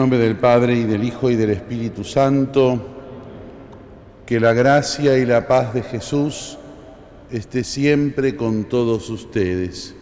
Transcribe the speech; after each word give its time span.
Nombre 0.00 0.18
del 0.18 0.36
Padre 0.36 0.76
y 0.76 0.84
del 0.84 1.04
Hijo 1.04 1.28
y 1.28 1.36
del 1.36 1.50
Espíritu 1.50 2.04
Santo, 2.04 2.80
que 4.24 4.40
la 4.40 4.54
gracia 4.54 5.18
y 5.18 5.26
la 5.26 5.46
paz 5.46 5.74
de 5.74 5.82
Jesús 5.82 6.56
esté 7.30 7.64
siempre 7.64 8.34
con 8.34 8.64
todos 8.64 9.10
ustedes. 9.10 9.94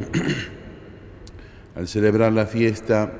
Al 1.76 1.86
celebrar 1.86 2.32
la 2.32 2.46
fiesta 2.46 3.12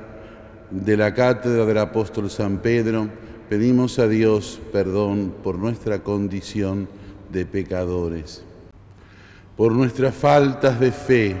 de 0.71 0.97
la 0.97 1.13
cátedra 1.13 1.63
del 1.67 1.77
apóstol 1.77 2.31
San 2.31 2.57
Pedro, 2.57 3.07
pedimos 3.47 3.99
a 3.99 4.07
Dios 4.07 4.59
perdón 4.73 5.35
por 5.43 5.59
nuestra 5.59 5.99
condición 5.99 6.89
de 7.31 7.45
pecadores. 7.45 8.43
Por 9.55 9.73
nuestras 9.73 10.15
faltas 10.15 10.79
de 10.79 10.91
fe, 10.91 11.35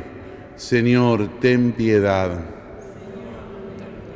Señor, 0.57 1.39
ten 1.39 1.71
piedad 1.71 2.58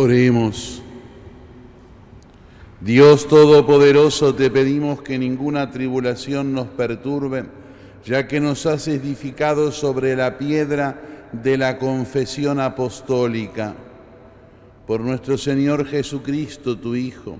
Oremos. 0.00 0.80
Dios 2.80 3.26
Todopoderoso, 3.26 4.32
te 4.32 4.48
pedimos 4.48 5.02
que 5.02 5.18
ninguna 5.18 5.72
tribulación 5.72 6.54
nos 6.54 6.68
perturbe, 6.68 7.46
ya 8.04 8.28
que 8.28 8.38
nos 8.38 8.64
has 8.66 8.86
edificado 8.86 9.72
sobre 9.72 10.14
la 10.14 10.38
piedra 10.38 11.02
de 11.32 11.58
la 11.58 11.78
confesión 11.78 12.60
apostólica. 12.60 13.74
Por 14.86 15.00
nuestro 15.00 15.36
Señor 15.36 15.84
Jesucristo, 15.84 16.78
tu 16.78 16.94
Hijo, 16.94 17.38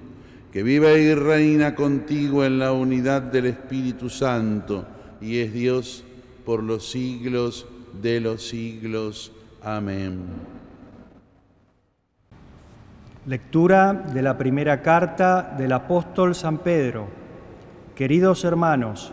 que 0.52 0.64
vive 0.64 1.00
y 1.00 1.14
reina 1.14 1.76
contigo 1.76 2.44
en 2.44 2.58
la 2.58 2.72
unidad 2.72 3.22
del 3.22 3.46
Espíritu 3.46 4.10
Santo 4.10 4.84
y 5.20 5.38
es 5.38 5.52
Dios 5.52 6.02
por 6.44 6.64
los 6.64 6.90
siglos 6.90 7.68
de 8.02 8.20
los 8.20 8.48
siglos. 8.48 9.30
Amén. 9.62 10.57
Lectura 13.28 13.92
de 13.92 14.22
la 14.22 14.38
primera 14.38 14.80
carta 14.80 15.54
del 15.58 15.72
apóstol 15.72 16.34
San 16.34 16.56
Pedro. 16.56 17.08
Queridos 17.94 18.42
hermanos, 18.42 19.12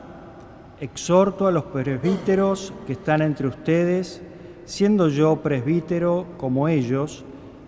exhorto 0.80 1.48
a 1.48 1.52
los 1.52 1.66
presbíteros 1.66 2.72
que 2.88 2.94
están 2.94 3.22
entre 3.22 3.48
ustedes, 3.48 4.22
siendo 4.64 5.10
yo 5.10 5.42
presbítero 5.42 6.28
como 6.38 6.70
ellos, 6.70 7.26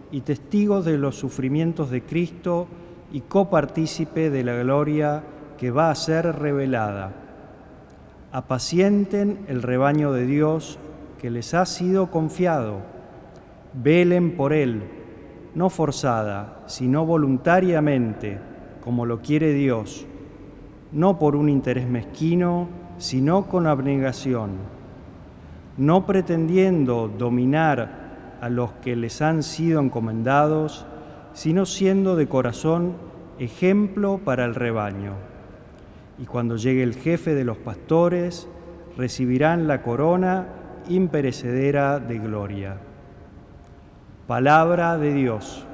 y 0.09 0.21
testigo 0.21 0.81
de 0.83 0.97
los 0.97 1.17
sufrimientos 1.17 1.91
de 1.91 2.03
Cristo 2.03 2.69
y 3.11 3.19
copartícipe 3.19 4.29
de 4.29 4.45
la 4.45 4.55
gloria 4.55 5.23
que 5.57 5.69
va 5.69 5.91
a 5.91 5.95
ser 5.95 6.33
revelada. 6.33 7.11
Apacienten 8.31 9.39
el 9.49 9.61
rebaño 9.61 10.13
de 10.13 10.25
Dios 10.25 10.79
que 11.19 11.29
les 11.29 11.53
ha 11.53 11.65
sido 11.65 12.09
confiado, 12.09 12.83
velen 13.73 14.37
por 14.37 14.53
él 14.53 14.96
no 15.57 15.71
forzada, 15.71 16.61
sino 16.67 17.03
voluntariamente, 17.03 18.37
como 18.83 19.07
lo 19.07 19.23
quiere 19.23 19.53
Dios, 19.53 20.05
no 20.91 21.17
por 21.17 21.35
un 21.35 21.49
interés 21.49 21.89
mezquino, 21.89 22.67
sino 22.99 23.47
con 23.47 23.65
abnegación, 23.65 24.51
no 25.77 26.05
pretendiendo 26.05 27.07
dominar 27.07 28.37
a 28.39 28.49
los 28.49 28.71
que 28.83 28.95
les 28.95 29.19
han 29.23 29.41
sido 29.41 29.81
encomendados, 29.81 30.85
sino 31.33 31.65
siendo 31.65 32.15
de 32.15 32.27
corazón 32.27 32.93
ejemplo 33.39 34.19
para 34.23 34.45
el 34.45 34.53
rebaño. 34.53 35.13
Y 36.19 36.25
cuando 36.25 36.57
llegue 36.57 36.83
el 36.83 36.93
jefe 36.93 37.33
de 37.33 37.45
los 37.45 37.57
pastores, 37.57 38.47
recibirán 38.95 39.67
la 39.67 39.81
corona 39.81 40.49
imperecedera 40.87 41.99
de 41.99 42.19
gloria. 42.19 42.77
Palabra 44.27 44.97
de 44.97 45.13
Dios. 45.13 45.66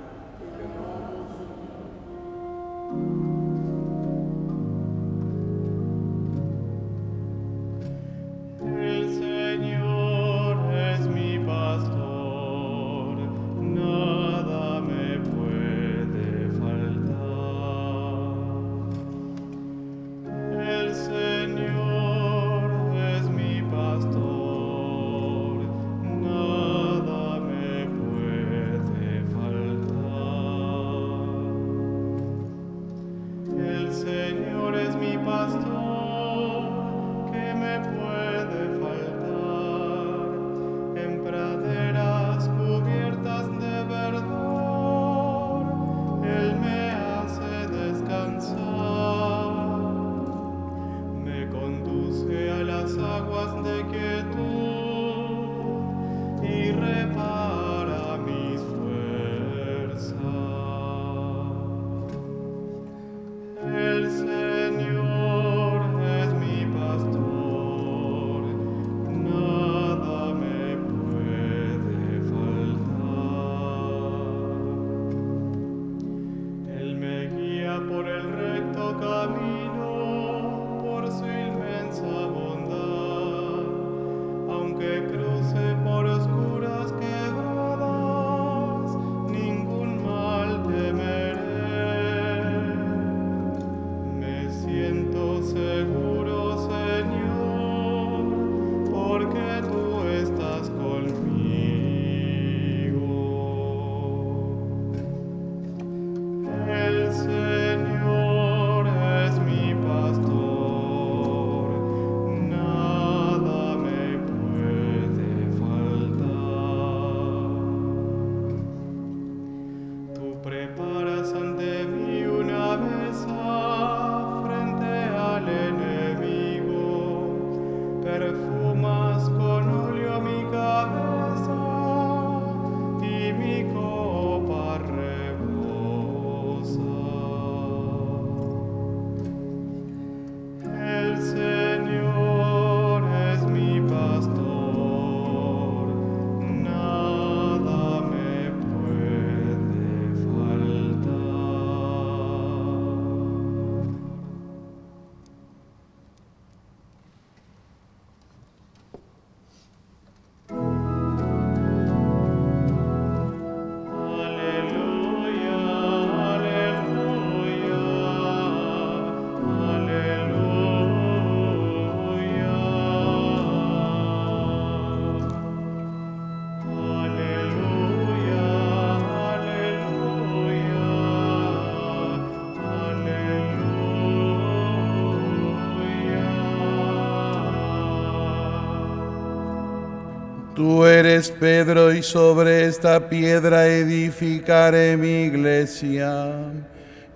Tú 190.64 190.86
eres 190.86 191.30
Pedro 191.30 191.94
y 191.94 192.02
sobre 192.02 192.68
esta 192.68 193.10
piedra 193.10 193.68
edificaré 193.68 194.96
mi 194.96 195.24
iglesia 195.24 196.54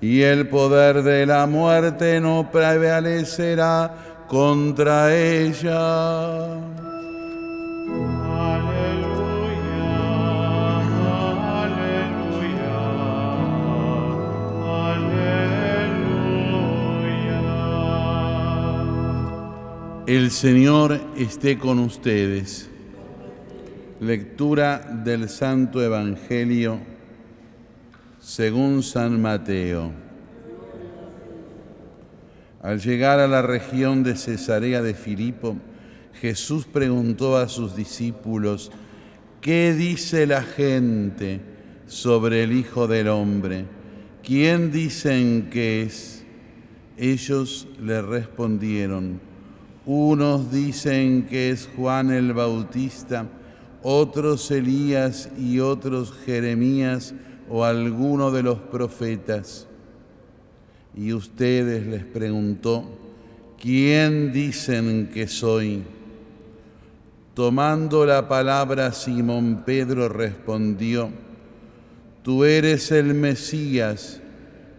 y 0.02 0.22
el 0.22 0.50
poder 0.50 1.02
de 1.02 1.26
la 1.26 1.48
muerte 1.48 2.20
no 2.20 2.52
prevalecerá 2.52 4.26
contra 4.28 5.16
ella. 5.16 6.56
Aleluya, 8.36 8.68
aleluya, 11.72 12.52
aleluya. 16.98 17.24
El 20.06 20.32
Señor 20.32 21.00
esté 21.16 21.58
con 21.58 21.80
ustedes. 21.80 22.72
Lectura 24.00 24.78
del 24.78 25.28
Santo 25.28 25.82
Evangelio 25.82 26.80
según 28.20 28.84
San 28.84 29.20
Mateo. 29.20 29.92
Al 32.62 32.80
llegar 32.80 33.20
a 33.20 33.28
la 33.28 33.42
región 33.42 34.04
de 34.04 34.16
Cesarea 34.16 34.84
de 34.84 34.94
Filipo, 34.94 35.58
Jesús 36.22 36.68
preguntó 36.68 37.38
a 37.38 37.50
sus 37.50 37.76
discípulos, 37.76 38.72
¿qué 39.42 39.74
dice 39.74 40.28
la 40.28 40.44
gente 40.44 41.42
sobre 41.88 42.44
el 42.44 42.52
Hijo 42.52 42.88
del 42.88 43.08
Hombre? 43.08 43.66
¿Quién 44.24 44.72
dicen 44.72 45.50
que 45.50 45.82
es? 45.82 46.24
Ellos 46.98 47.68
le 47.82 48.04
respondieron, 48.04 49.20
unos 49.88 50.52
dicen 50.52 51.26
que 51.28 51.50
es 51.50 51.68
Juan 51.76 52.12
el 52.12 52.34
Bautista, 52.34 53.28
otros 53.90 54.52
Elías 54.52 55.30
y 55.40 55.62
otros 55.62 56.12
Jeremías 56.26 57.14
o 57.50 57.64
alguno 57.64 58.32
de 58.32 58.44
los 58.44 58.60
profetas. 58.60 59.66
Y 60.94 61.14
ustedes 61.14 61.88
les 61.88 62.04
preguntó, 62.04 62.84
¿quién 63.58 64.34
dicen 64.34 65.10
que 65.14 65.30
soy? 65.30 65.84
Tomando 67.34 68.06
la 68.06 68.28
palabra, 68.28 68.92
Simón 68.92 69.64
Pedro 69.66 70.10
respondió, 70.10 71.10
Tú 72.24 72.44
eres 72.44 72.92
el 72.92 73.14
Mesías, 73.14 74.20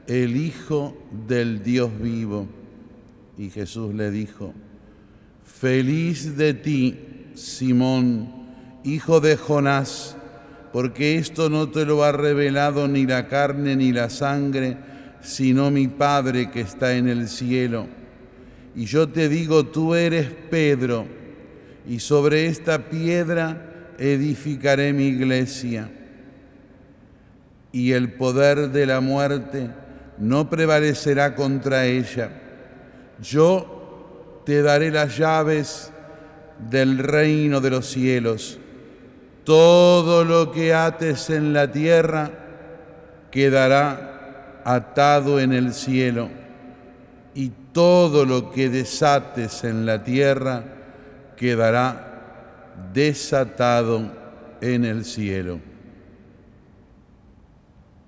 el 0.07 0.37
Hijo 0.37 0.95
del 1.27 1.63
Dios 1.63 1.91
vivo. 1.99 2.47
Y 3.39 3.49
Jesús 3.49 3.95
le 3.95 4.11
dijo, 4.11 4.53
Feliz 5.45 6.37
de 6.37 6.53
ti, 6.53 6.99
Simón, 7.33 8.38
hijo 8.85 9.21
de 9.21 9.37
Jonás, 9.37 10.17
porque 10.73 11.17
esto 11.17 11.49
no 11.49 11.71
te 11.71 11.85
lo 11.85 12.05
ha 12.05 12.13
revelado 12.13 12.89
ni 12.89 13.07
la 13.07 13.29
carne 13.29 13.77
ni 13.77 13.93
la 13.93 14.11
sangre, 14.11 14.77
sino 15.21 15.71
mi 15.71 15.89
Padre 15.89 16.51
que 16.51 16.61
está 16.61 16.95
en 16.95 17.09
el 17.09 17.29
cielo. 17.29 17.87
Y 18.75 18.85
yo 18.85 19.09
te 19.09 19.29
digo, 19.29 19.67
tú 19.67 19.95
eres 19.95 20.29
Pedro, 20.51 21.07
y 21.87 22.01
sobre 22.01 22.47
esta 22.47 22.91
piedra 22.91 23.95
edificaré 23.99 24.93
mi 24.93 25.07
iglesia. 25.07 25.91
Y 27.73 27.93
el 27.93 28.13
poder 28.13 28.71
de 28.71 28.87
la 28.87 29.01
muerte 29.01 29.71
no 30.19 30.49
prevalecerá 30.49 31.35
contra 31.35 31.87
ella. 31.87 32.31
Yo 33.21 34.43
te 34.47 34.63
daré 34.63 34.91
las 34.91 35.19
llaves 35.19 35.91
del 36.71 36.99
reino 36.99 37.61
de 37.61 37.71
los 37.71 37.87
cielos 37.87 38.59
todo 39.49 40.25
lo 40.25 40.53
que 40.53 40.75
ates 40.75 41.31
en 41.31 41.55
la 41.55 41.73
tierra 41.73 42.31
quedará 43.31 44.61
atado 44.63 45.41
en 45.41 45.55
el 45.55 45.73
cielo, 45.73 46.29
y 47.35 47.49
todo 47.73 48.27
lo 48.27 48.51
que 48.51 48.69
desates 48.69 49.65
en 49.65 49.87
la 49.87 50.05
tierra 50.05 50.65
quedará 51.35 52.75
desatado 52.93 54.13
en 54.61 54.85
el 54.85 55.07
cielo. 55.07 55.61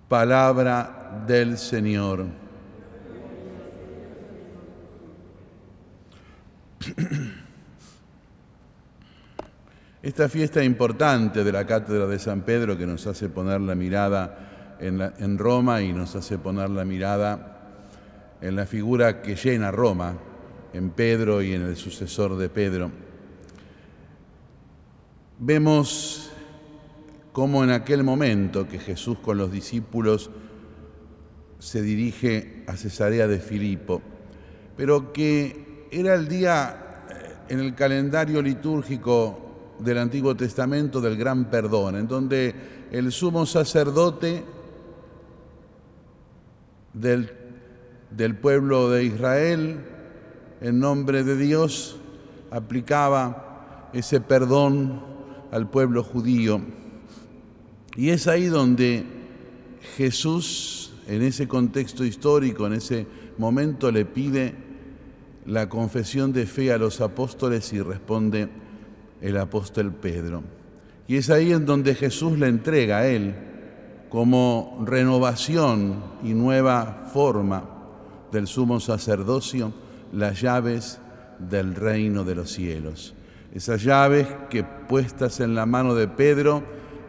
Palabra 0.08 1.24
del 1.26 1.56
Señor. 1.56 2.26
Esta 10.02 10.30
fiesta 10.30 10.64
importante 10.64 11.44
de 11.44 11.52
la 11.52 11.66
Cátedra 11.66 12.06
de 12.06 12.18
San 12.18 12.40
Pedro 12.40 12.78
que 12.78 12.86
nos 12.86 13.06
hace 13.06 13.28
poner 13.28 13.60
la 13.60 13.74
mirada 13.74 14.78
en, 14.80 15.36
Roma 15.36 15.82
y 15.82 15.92
nos 15.92 16.16
hace 16.16 16.38
poner 16.38 16.70
la 16.70 16.86
mirada 16.86 17.68
en 18.40 18.56
la 18.56 18.64
figura 18.64 19.20
que 19.20 19.36
llena 19.36 19.70
Roma, 19.70 20.16
en 20.72 20.88
Pedro 20.88 21.42
y 21.42 21.52
en 21.52 21.60
el 21.60 21.76
sucesor 21.76 22.38
de 22.38 22.48
Pedro, 22.48 22.90
vemos 25.38 26.32
cómo 27.32 27.62
en 27.62 27.70
aquel 27.70 28.02
momento 28.02 28.66
que 28.66 28.78
Jesús 28.78 29.18
con 29.18 29.36
los 29.36 29.52
discípulos 29.52 30.30
se 31.58 31.82
dirige 31.82 32.64
a 32.66 32.74
Cesarea 32.74 33.26
de 33.26 33.38
Filipo, 33.38 34.00
pero 34.78 35.12
que 35.12 35.88
era 35.90 36.14
el 36.14 36.26
día 36.26 37.04
eh, 37.10 37.34
en 37.50 37.60
el 37.60 37.74
calendario 37.74 38.40
litúrgico 38.40 39.49
del 39.82 39.98
Antiguo 39.98 40.36
Testamento 40.36 41.00
del 41.00 41.16
gran 41.16 41.50
perdón, 41.50 41.96
en 41.96 42.08
donde 42.08 42.54
el 42.90 43.12
sumo 43.12 43.46
sacerdote 43.46 44.44
del, 46.92 47.30
del 48.10 48.36
pueblo 48.36 48.90
de 48.90 49.04
Israel, 49.04 49.80
en 50.60 50.80
nombre 50.80 51.24
de 51.24 51.36
Dios, 51.36 51.96
aplicaba 52.50 53.88
ese 53.92 54.20
perdón 54.20 55.02
al 55.50 55.68
pueblo 55.68 56.02
judío. 56.02 56.60
Y 57.96 58.10
es 58.10 58.26
ahí 58.26 58.46
donde 58.46 59.04
Jesús, 59.96 60.92
en 61.06 61.22
ese 61.22 61.48
contexto 61.48 62.04
histórico, 62.04 62.66
en 62.66 62.74
ese 62.74 63.06
momento, 63.38 63.90
le 63.90 64.04
pide 64.04 64.54
la 65.46 65.68
confesión 65.68 66.32
de 66.32 66.46
fe 66.46 66.72
a 66.72 66.78
los 66.78 67.00
apóstoles 67.00 67.72
y 67.72 67.80
responde 67.80 68.48
el 69.20 69.36
apóstol 69.36 69.92
Pedro. 69.92 70.42
Y 71.06 71.16
es 71.16 71.30
ahí 71.30 71.52
en 71.52 71.66
donde 71.66 71.94
Jesús 71.94 72.38
le 72.38 72.46
entrega 72.48 72.98
a 72.98 73.06
él 73.06 73.34
como 74.08 74.82
renovación 74.86 76.02
y 76.22 76.34
nueva 76.34 77.08
forma 77.12 77.64
del 78.32 78.46
sumo 78.46 78.80
sacerdocio 78.80 79.72
las 80.12 80.40
llaves 80.40 81.00
del 81.38 81.74
reino 81.74 82.24
de 82.24 82.34
los 82.34 82.52
cielos. 82.52 83.14
Esas 83.54 83.82
llaves 83.82 84.28
que 84.48 84.62
puestas 84.62 85.40
en 85.40 85.54
la 85.54 85.66
mano 85.66 85.94
de 85.94 86.06
Pedro 86.06 86.62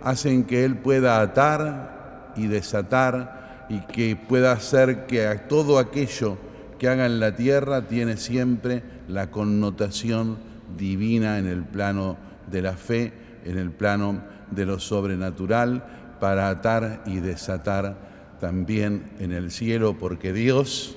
hacen 0.04 0.46
que 0.46 0.66
él 0.66 0.78
pueda 0.78 1.22
atar 1.22 2.34
y 2.36 2.48
desatar 2.48 3.68
y 3.70 3.80
que 3.82 4.16
pueda 4.16 4.52
hacer 4.52 5.06
que 5.06 5.28
todo 5.48 5.78
aquello 5.78 6.38
que 6.80 6.88
haga 6.88 7.06
en 7.06 7.20
la 7.20 7.36
tierra 7.36 7.88
tiene 7.88 8.18
siempre 8.18 8.84
la 9.08 9.30
connotación 9.30 10.38
divina 10.78 11.40
en 11.40 11.48
el 11.48 11.64
plano 11.64 12.18
de 12.50 12.62
la 12.62 12.74
fe, 12.74 13.14
en 13.46 13.58
el 13.58 13.72
plano 13.72 14.22
de 14.52 14.66
lo 14.66 14.80
sobrenatural, 14.80 15.84
para 16.20 16.50
atar 16.50 17.04
y 17.06 17.20
desatar 17.20 18.38
también 18.40 19.12
en 19.20 19.32
el 19.32 19.52
cielo, 19.52 19.98
porque 19.98 20.34
Dios 20.34 20.96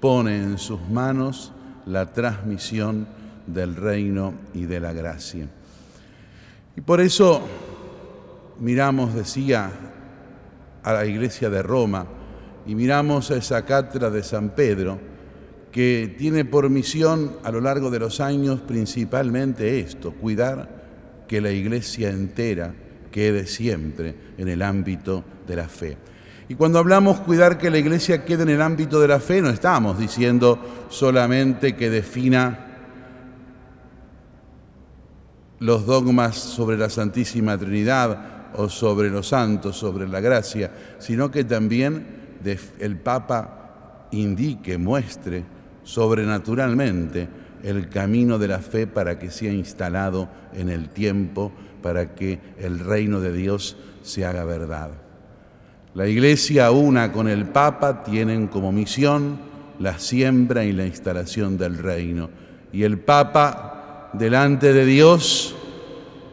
pone 0.00 0.36
en 0.36 0.58
sus 0.58 0.80
manos 0.88 1.52
la 1.86 2.12
transmisión 2.12 3.06
del 3.46 3.76
reino 3.76 4.34
y 4.54 4.64
de 4.66 4.80
la 4.80 4.92
gracia. 4.92 5.48
Y 6.76 6.80
por 6.80 7.00
eso 7.00 7.40
miramos, 8.60 9.14
decía, 9.14 9.70
a 10.82 10.92
la 10.92 11.04
iglesia 11.04 11.50
de 11.50 11.62
Roma 11.62 12.06
y 12.64 12.74
miramos 12.74 13.30
a 13.30 13.36
esa 13.36 13.64
cátedra 13.64 14.10
de 14.10 14.22
San 14.22 14.50
Pedro, 14.50 14.98
que 15.76 16.14
tiene 16.16 16.46
por 16.46 16.70
misión 16.70 17.36
a 17.44 17.52
lo 17.52 17.60
largo 17.60 17.90
de 17.90 17.98
los 17.98 18.20
años 18.20 18.60
principalmente 18.62 19.78
esto, 19.78 20.10
cuidar 20.10 21.24
que 21.28 21.38
la 21.42 21.50
iglesia 21.50 22.08
entera 22.08 22.74
quede 23.10 23.46
siempre 23.46 24.14
en 24.38 24.48
el 24.48 24.62
ámbito 24.62 25.22
de 25.46 25.54
la 25.54 25.68
fe. 25.68 25.98
Y 26.48 26.54
cuando 26.54 26.78
hablamos 26.78 27.20
cuidar 27.20 27.58
que 27.58 27.68
la 27.68 27.76
iglesia 27.76 28.24
quede 28.24 28.44
en 28.44 28.48
el 28.48 28.62
ámbito 28.62 28.98
de 29.02 29.08
la 29.08 29.20
fe, 29.20 29.42
no 29.42 29.50
estamos 29.50 29.98
diciendo 29.98 30.58
solamente 30.88 31.76
que 31.76 31.90
defina 31.90 32.58
los 35.58 35.84
dogmas 35.84 36.36
sobre 36.36 36.78
la 36.78 36.88
Santísima 36.88 37.58
Trinidad 37.58 38.54
o 38.54 38.70
sobre 38.70 39.10
los 39.10 39.28
santos, 39.28 39.76
sobre 39.76 40.08
la 40.08 40.20
gracia, 40.20 40.72
sino 40.98 41.30
que 41.30 41.44
también 41.44 42.38
el 42.78 42.96
Papa 42.96 44.08
indique, 44.10 44.78
muestre 44.78 45.55
sobrenaturalmente 45.86 47.28
el 47.62 47.88
camino 47.88 48.38
de 48.38 48.48
la 48.48 48.58
fe 48.58 48.86
para 48.86 49.18
que 49.18 49.30
sea 49.30 49.52
instalado 49.52 50.28
en 50.52 50.68
el 50.68 50.88
tiempo, 50.90 51.52
para 51.80 52.14
que 52.14 52.40
el 52.58 52.80
reino 52.80 53.20
de 53.20 53.32
Dios 53.32 53.76
se 54.02 54.26
haga 54.26 54.44
verdad. 54.44 54.90
La 55.94 56.08
Iglesia 56.08 56.72
una 56.72 57.12
con 57.12 57.28
el 57.28 57.46
Papa 57.46 58.02
tienen 58.02 58.48
como 58.48 58.72
misión 58.72 59.38
la 59.78 59.98
siembra 59.98 60.64
y 60.64 60.72
la 60.72 60.86
instalación 60.86 61.56
del 61.56 61.78
reino. 61.78 62.30
Y 62.72 62.82
el 62.82 62.98
Papa, 62.98 64.10
delante 64.12 64.72
de 64.72 64.84
Dios, 64.84 65.54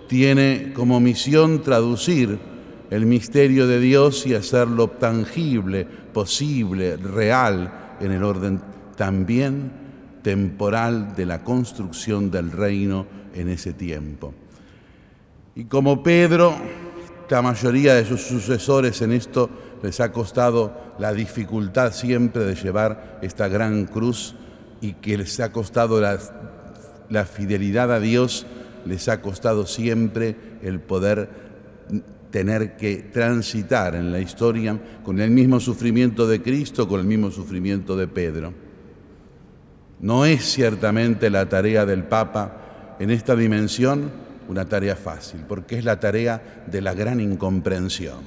tiene 0.08 0.74
como 0.74 1.00
misión 1.00 1.62
traducir 1.62 2.40
el 2.90 3.06
misterio 3.06 3.68
de 3.68 3.80
Dios 3.80 4.26
y 4.26 4.34
hacerlo 4.34 4.90
tangible, 4.90 5.86
posible, 5.86 6.98
real 6.98 7.96
en 8.00 8.12
el 8.12 8.24
orden 8.24 8.60
también 8.96 9.72
temporal 10.22 11.16
de 11.16 11.26
la 11.26 11.44
construcción 11.44 12.32
del 12.32 12.52
reino 12.52 13.06
en 13.34 13.50
ese 13.50 13.74
tiempo. 13.74 14.34
Y 15.56 15.66
como 15.66 16.02
Pedro, 16.02 16.56
la 17.34 17.42
mayoría 17.42 17.96
de 17.96 18.06
sus 18.06 18.22
sucesores 18.22 19.02
en 19.02 19.12
esto 19.12 19.50
les 19.82 20.00
ha 20.00 20.12
costado 20.12 20.94
la 21.00 21.12
dificultad 21.14 21.92
siempre 21.92 22.44
de 22.44 22.54
llevar 22.54 23.18
esta 23.24 23.48
gran 23.48 23.86
cruz 23.86 24.36
y 24.82 24.94
que 24.94 25.18
les 25.18 25.40
ha 25.40 25.52
costado 25.52 26.00
la, 26.00 27.26
fidelidad 27.26 27.92
a 27.92 28.00
Dios, 28.00 28.46
les 28.86 29.10
ha 29.10 29.20
costado 29.22 29.66
siempre 29.66 30.36
el 30.62 30.80
poder 30.80 31.28
tener 32.30 32.78
que 32.78 32.98
transitar 32.98 33.96
en 33.96 34.12
la 34.12 34.20
historia 34.20 34.80
con 35.04 35.20
el 35.20 35.32
mismo 35.32 35.60
sufrimiento 35.60 36.28
de 36.28 36.42
Cristo, 36.44 36.88
con 36.88 37.00
el 37.00 37.08
mismo 37.08 37.32
sufrimiento 37.32 37.98
de 37.98 38.08
Pedro. 38.08 38.63
No 40.04 40.26
es 40.26 40.44
ciertamente 40.44 41.30
la 41.30 41.48
tarea 41.48 41.86
del 41.86 42.04
Papa 42.04 42.98
en 43.00 43.10
esta 43.10 43.38
dimensión 43.38 44.12
una 44.50 44.66
tarea 44.66 44.98
fácil, 44.98 45.46
porque 45.48 45.78
es 45.78 45.86
la 45.86 46.02
tarea 46.02 46.66
de 46.70 46.82
la 46.82 46.94
gran 46.94 47.22
incomprensión. 47.22 48.20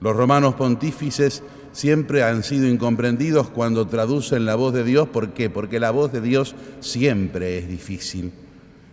Los 0.00 0.16
romanos 0.16 0.56
pontífices 0.56 1.44
siempre 1.70 2.24
han 2.24 2.42
sido 2.42 2.66
incomprendidos 2.66 3.48
cuando 3.48 3.86
traducen 3.86 4.44
la 4.44 4.56
voz 4.56 4.74
de 4.74 4.82
Dios. 4.82 5.06
¿Por 5.06 5.34
qué? 5.34 5.50
Porque 5.50 5.78
la 5.78 5.92
voz 5.92 6.10
de 6.10 6.20
Dios 6.20 6.56
siempre 6.80 7.58
es 7.58 7.68
difícil 7.68 8.32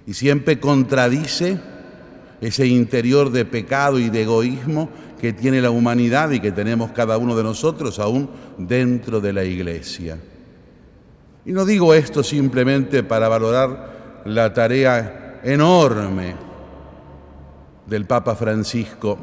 y 0.06 0.14
siempre 0.14 0.60
contradice 0.60 1.58
ese 2.40 2.68
interior 2.68 3.32
de 3.32 3.46
pecado 3.46 3.98
y 3.98 4.12
de 4.12 4.22
egoísmo 4.22 4.92
que 5.20 5.34
tiene 5.34 5.60
la 5.60 5.72
humanidad 5.72 6.30
y 6.30 6.40
que 6.40 6.52
tenemos 6.52 6.92
cada 6.92 7.18
uno 7.18 7.36
de 7.36 7.42
nosotros 7.42 7.98
aún 7.98 8.30
dentro 8.60 9.20
de 9.20 9.34
la 9.34 9.44
iglesia. 9.44 10.20
Y 11.46 11.52
no 11.52 11.66
digo 11.66 11.94
esto 11.94 12.24
simplemente 12.24 13.04
para 13.04 13.28
valorar 13.28 14.22
la 14.26 14.54
tarea 14.54 15.42
enorme 15.44 16.36
del 17.86 18.06
Papa 18.06 18.36
Francisco 18.36 19.18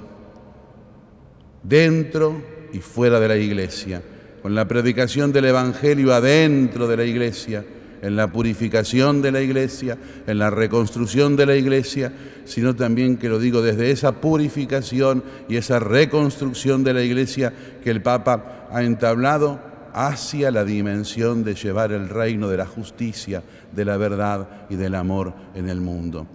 dentro 1.62 2.43
y 2.73 2.79
fuera 2.79 3.19
de 3.19 3.29
la 3.29 3.37
iglesia, 3.37 4.03
con 4.43 4.55
la 4.55 4.69
predicación 4.69 5.33
del 5.33 5.47
Evangelio 5.47 6.12
adentro 6.15 6.87
de 6.87 6.97
la 6.97 7.05
iglesia, 7.05 7.65
en 8.03 8.17
la 8.17 8.33
purificación 8.33 9.21
de 9.21 9.33
la 9.33 9.41
iglesia, 9.41 9.97
en 10.27 10.39
la 10.39 10.50
reconstrucción 10.50 11.37
de 11.37 11.47
la 11.47 11.57
iglesia, 11.57 12.12
sino 12.45 12.75
también 12.75 13.17
que 13.17 13.29
lo 13.29 13.39
digo 13.39 13.62
desde 13.62 13.91
esa 13.91 14.12
purificación 14.12 15.23
y 15.49 15.57
esa 15.57 15.79
reconstrucción 15.79 16.85
de 16.85 16.95
la 16.95 17.03
iglesia 17.03 17.53
que 17.83 17.91
el 17.91 18.03
Papa 18.03 18.69
ha 18.71 18.83
entablado 18.83 19.70
hacia 19.94 20.50
la 20.50 20.64
dimensión 20.64 21.44
de 21.44 21.54
llevar 21.54 21.92
el 21.92 22.09
reino 22.09 22.49
de 22.49 22.56
la 22.56 22.66
justicia, 22.66 23.42
de 23.73 23.85
la 23.85 23.97
verdad 23.97 24.49
y 24.68 24.76
del 24.76 24.94
amor 24.94 25.32
en 25.54 25.68
el 25.68 25.80
mundo. 25.80 26.26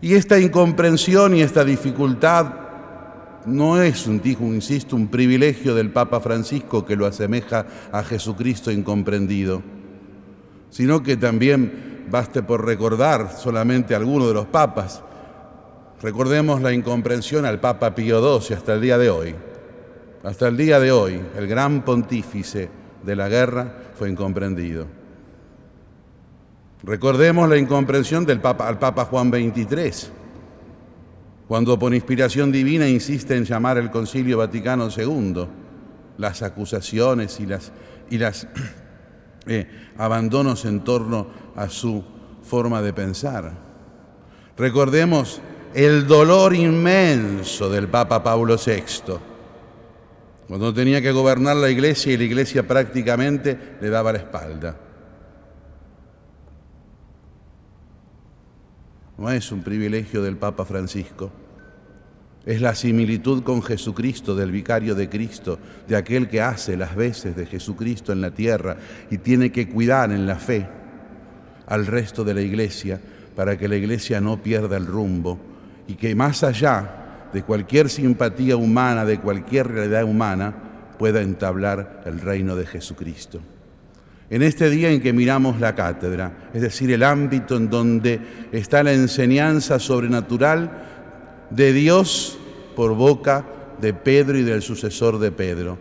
Y 0.00 0.14
esta 0.14 0.38
incomprensión 0.38 1.34
y 1.34 1.42
esta 1.42 1.64
dificultad 1.64 2.66
no 3.46 3.80
es, 3.80 4.06
un, 4.06 4.20
insisto, 4.24 4.96
un 4.96 5.08
privilegio 5.08 5.74
del 5.74 5.90
Papa 5.90 6.20
Francisco 6.20 6.84
que 6.84 6.96
lo 6.96 7.06
asemeja 7.06 7.66
a 7.92 8.02
Jesucristo 8.02 8.70
incomprendido, 8.70 9.62
sino 10.70 11.02
que 11.02 11.16
también 11.16 12.06
baste 12.10 12.42
por 12.42 12.64
recordar 12.64 13.32
solamente 13.36 13.94
a 13.94 13.98
alguno 13.98 14.28
de 14.28 14.34
los 14.34 14.46
papas. 14.46 15.02
Recordemos 16.02 16.60
la 16.60 16.72
incomprensión 16.72 17.46
al 17.46 17.60
Papa 17.60 17.94
Pío 17.94 18.40
XII 18.40 18.56
hasta 18.56 18.74
el 18.74 18.80
día 18.80 18.98
de 18.98 19.10
hoy. 19.10 19.34
Hasta 20.22 20.48
el 20.48 20.56
día 20.56 20.80
de 20.80 20.90
hoy, 20.92 21.20
el 21.38 21.46
gran 21.46 21.84
pontífice 21.84 22.68
de 23.06 23.16
la 23.16 23.28
guerra 23.28 23.72
fue 23.96 24.10
incomprendido. 24.10 24.86
Recordemos 26.82 27.48
la 27.48 27.56
incomprensión 27.56 28.26
del 28.26 28.40
Papa, 28.40 28.68
al 28.68 28.78
Papa 28.78 29.06
Juan 29.06 29.30
XXIII, 29.30 30.10
cuando 31.48 31.78
por 31.78 31.94
inspiración 31.94 32.52
divina 32.52 32.88
insiste 32.88 33.36
en 33.36 33.44
llamar 33.44 33.78
el 33.78 33.90
Concilio 33.90 34.38
Vaticano 34.38 34.88
II 34.94 35.46
las 36.18 36.42
acusaciones 36.42 37.40
y 37.40 37.46
las, 37.46 37.72
y 38.10 38.18
las 38.18 38.48
eh, 39.46 39.68
abandonos 39.96 40.64
en 40.64 40.80
torno 40.82 41.28
a 41.54 41.68
su 41.68 42.04
forma 42.42 42.82
de 42.82 42.92
pensar. 42.92 43.52
Recordemos 44.56 45.40
el 45.74 46.06
dolor 46.06 46.54
inmenso 46.54 47.68
del 47.70 47.88
Papa 47.88 48.22
Pablo 48.22 48.56
VI, 48.56 49.14
cuando 50.48 50.72
tenía 50.72 51.02
que 51.02 51.12
gobernar 51.12 51.56
la 51.56 51.70
iglesia 51.70 52.12
y 52.12 52.16
la 52.16 52.24
iglesia 52.24 52.66
prácticamente 52.66 53.76
le 53.80 53.90
daba 53.90 54.12
la 54.12 54.18
espalda. 54.18 54.76
No 59.18 59.30
es 59.30 59.50
un 59.50 59.62
privilegio 59.62 60.22
del 60.22 60.36
Papa 60.36 60.64
Francisco, 60.64 61.32
es 62.44 62.60
la 62.60 62.76
similitud 62.76 63.42
con 63.42 63.60
Jesucristo, 63.60 64.36
del 64.36 64.52
vicario 64.52 64.94
de 64.94 65.08
Cristo, 65.08 65.58
de 65.88 65.96
aquel 65.96 66.28
que 66.28 66.40
hace 66.40 66.76
las 66.76 66.94
veces 66.94 67.34
de 67.34 67.46
Jesucristo 67.46 68.12
en 68.12 68.20
la 68.20 68.30
tierra 68.30 68.76
y 69.10 69.18
tiene 69.18 69.50
que 69.50 69.68
cuidar 69.68 70.12
en 70.12 70.26
la 70.26 70.36
fe 70.36 70.68
al 71.66 71.86
resto 71.86 72.22
de 72.22 72.34
la 72.34 72.42
iglesia 72.42 73.00
para 73.34 73.58
que 73.58 73.66
la 73.66 73.74
iglesia 73.74 74.20
no 74.20 74.40
pierda 74.40 74.76
el 74.76 74.86
rumbo 74.86 75.40
y 75.88 75.94
que 75.94 76.14
más 76.14 76.44
allá 76.44 77.05
de 77.36 77.42
cualquier 77.42 77.90
simpatía 77.90 78.56
humana, 78.56 79.04
de 79.04 79.20
cualquier 79.20 79.68
realidad 79.68 80.04
humana, 80.04 80.54
pueda 80.98 81.20
entablar 81.20 82.00
el 82.06 82.18
reino 82.18 82.56
de 82.56 82.64
Jesucristo. 82.64 83.40
En 84.30 84.42
este 84.42 84.70
día 84.70 84.88
en 84.88 85.02
que 85.02 85.12
miramos 85.12 85.60
la 85.60 85.74
cátedra, 85.74 86.48
es 86.54 86.62
decir, 86.62 86.90
el 86.90 87.02
ámbito 87.02 87.58
en 87.58 87.68
donde 87.68 88.20
está 88.52 88.82
la 88.82 88.94
enseñanza 88.94 89.78
sobrenatural 89.78 90.70
de 91.50 91.74
Dios 91.74 92.38
por 92.74 92.94
boca 92.94 93.44
de 93.82 93.92
Pedro 93.92 94.38
y 94.38 94.42
del 94.42 94.62
sucesor 94.62 95.18
de 95.18 95.30
Pedro, 95.30 95.76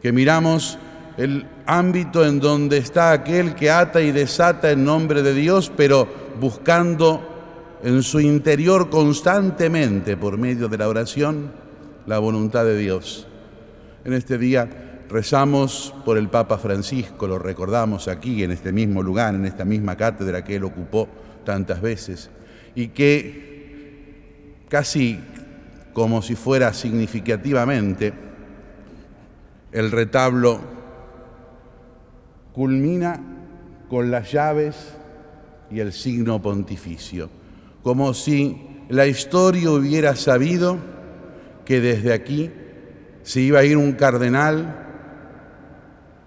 que 0.00 0.12
miramos 0.12 0.78
el 1.16 1.44
ámbito 1.66 2.24
en 2.24 2.38
donde 2.38 2.78
está 2.78 3.10
aquel 3.10 3.56
que 3.56 3.68
ata 3.68 4.00
y 4.00 4.12
desata 4.12 4.70
en 4.70 4.84
nombre 4.84 5.22
de 5.22 5.34
Dios, 5.34 5.72
pero 5.76 6.06
buscando 6.38 7.29
en 7.82 8.02
su 8.02 8.20
interior 8.20 8.90
constantemente 8.90 10.16
por 10.16 10.36
medio 10.36 10.68
de 10.68 10.78
la 10.78 10.88
oración 10.88 11.50
la 12.06 12.18
voluntad 12.18 12.64
de 12.64 12.76
Dios. 12.76 13.26
En 14.04 14.12
este 14.12 14.38
día 14.38 14.68
rezamos 15.08 15.94
por 16.04 16.18
el 16.18 16.28
Papa 16.28 16.58
Francisco, 16.58 17.26
lo 17.26 17.38
recordamos 17.38 18.08
aquí 18.08 18.42
en 18.44 18.52
este 18.52 18.72
mismo 18.72 19.02
lugar, 19.02 19.34
en 19.34 19.44
esta 19.44 19.64
misma 19.64 19.96
cátedra 19.96 20.44
que 20.44 20.56
él 20.56 20.64
ocupó 20.64 21.08
tantas 21.44 21.80
veces, 21.80 22.30
y 22.74 22.88
que 22.88 24.64
casi 24.68 25.18
como 25.92 26.22
si 26.22 26.36
fuera 26.36 26.72
significativamente 26.72 28.12
el 29.72 29.90
retablo 29.90 30.60
culmina 32.52 33.20
con 33.88 34.10
las 34.10 34.30
llaves 34.30 34.94
y 35.70 35.80
el 35.80 35.92
signo 35.92 36.40
pontificio, 36.40 37.28
como 37.82 38.14
si 38.14 38.84
la 38.88 39.06
historia 39.06 39.70
hubiera 39.70 40.16
sabido 40.16 40.78
que 41.64 41.80
desde 41.80 42.12
aquí 42.12 42.50
se 43.22 43.40
iba 43.40 43.60
a 43.60 43.64
ir 43.64 43.76
un 43.76 43.92
cardenal 43.92 44.86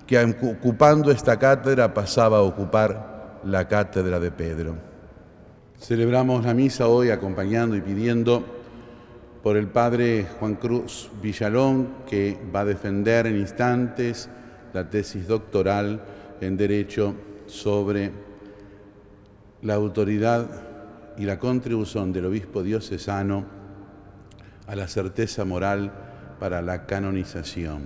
que 0.07 0.17
ocupando 0.19 1.11
esta 1.11 1.37
cátedra 1.37 1.93
pasaba 1.93 2.37
a 2.37 2.41
ocupar 2.41 3.41
la 3.43 3.67
cátedra 3.67 4.19
de 4.19 4.31
Pedro. 4.31 4.75
Celebramos 5.79 6.45
la 6.45 6.53
misa 6.53 6.87
hoy 6.87 7.09
acompañando 7.09 7.75
y 7.75 7.81
pidiendo 7.81 8.43
por 9.41 9.57
el 9.57 9.67
padre 9.67 10.25
Juan 10.39 10.55
Cruz 10.55 11.11
Villalón, 11.21 12.05
que 12.07 12.37
va 12.55 12.61
a 12.61 12.65
defender 12.65 13.27
en 13.27 13.35
instantes 13.35 14.29
la 14.73 14.89
tesis 14.89 15.27
doctoral 15.27 16.01
en 16.39 16.55
Derecho 16.55 17.13
sobre 17.47 18.11
la 19.61 19.73
autoridad 19.73 20.47
y 21.17 21.25
la 21.25 21.39
contribución 21.39 22.11
del 22.11 22.25
obispo 22.25 22.63
diocesano 22.63 23.45
a 24.67 24.75
la 24.75 24.87
certeza 24.87 25.45
moral 25.45 25.91
para 26.39 26.61
la 26.61 26.85
canonización. 26.85 27.81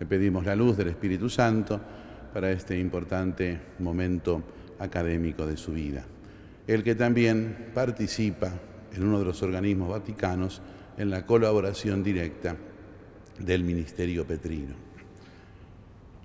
Le 0.00 0.06
pedimos 0.06 0.44
la 0.44 0.56
luz 0.56 0.76
del 0.76 0.88
Espíritu 0.88 1.28
Santo 1.28 1.80
para 2.32 2.50
este 2.50 2.78
importante 2.78 3.60
momento 3.78 4.42
académico 4.78 5.46
de 5.46 5.56
su 5.56 5.72
vida. 5.72 6.04
El 6.66 6.82
que 6.82 6.94
también 6.94 7.70
participa 7.74 8.52
en 8.94 9.04
uno 9.04 9.18
de 9.18 9.24
los 9.24 9.42
organismos 9.42 9.88
vaticanos 9.88 10.62
en 10.96 11.10
la 11.10 11.26
colaboración 11.26 12.02
directa 12.02 12.56
del 13.38 13.64
ministerio 13.64 14.26
petrino. 14.26 14.74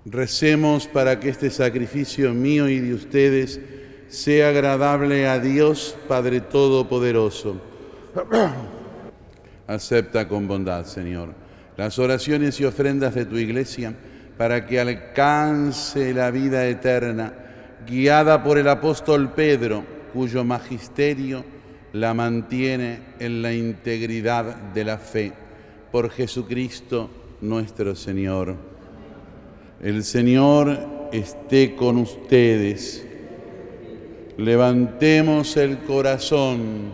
Recemos 0.06 0.86
para 0.86 1.18
que 1.18 1.30
este 1.30 1.50
sacrificio 1.50 2.34
mío 2.34 2.68
y 2.68 2.78
de 2.78 2.94
ustedes 2.94 3.60
sea 4.08 4.48
agradable 4.48 5.26
a 5.26 5.38
Dios 5.38 5.96
Padre 6.08 6.40
Todopoderoso. 6.40 7.60
Acepta 9.66 10.28
con 10.28 10.46
bondad, 10.46 10.84
Señor, 10.84 11.30
las 11.76 11.98
oraciones 11.98 12.60
y 12.60 12.64
ofrendas 12.64 13.14
de 13.14 13.24
tu 13.24 13.36
iglesia 13.36 13.94
para 14.36 14.66
que 14.66 14.80
alcance 14.80 16.12
la 16.12 16.30
vida 16.30 16.66
eterna, 16.66 17.32
guiada 17.86 18.42
por 18.42 18.58
el 18.58 18.68
apóstol 18.68 19.32
Pedro, 19.32 19.84
cuyo 20.12 20.44
magisterio 20.44 21.44
la 21.92 22.12
mantiene 22.12 23.00
en 23.18 23.42
la 23.42 23.52
integridad 23.52 24.56
de 24.74 24.84
la 24.84 24.98
fe. 24.98 25.32
Por 25.92 26.10
Jesucristo 26.10 27.10
nuestro 27.40 27.94
Señor. 27.94 28.56
El 29.80 30.02
Señor 30.02 31.08
esté 31.12 31.76
con 31.76 31.98
ustedes. 31.98 33.06
Levantemos 34.36 35.56
el 35.56 35.78
corazón. 35.78 36.90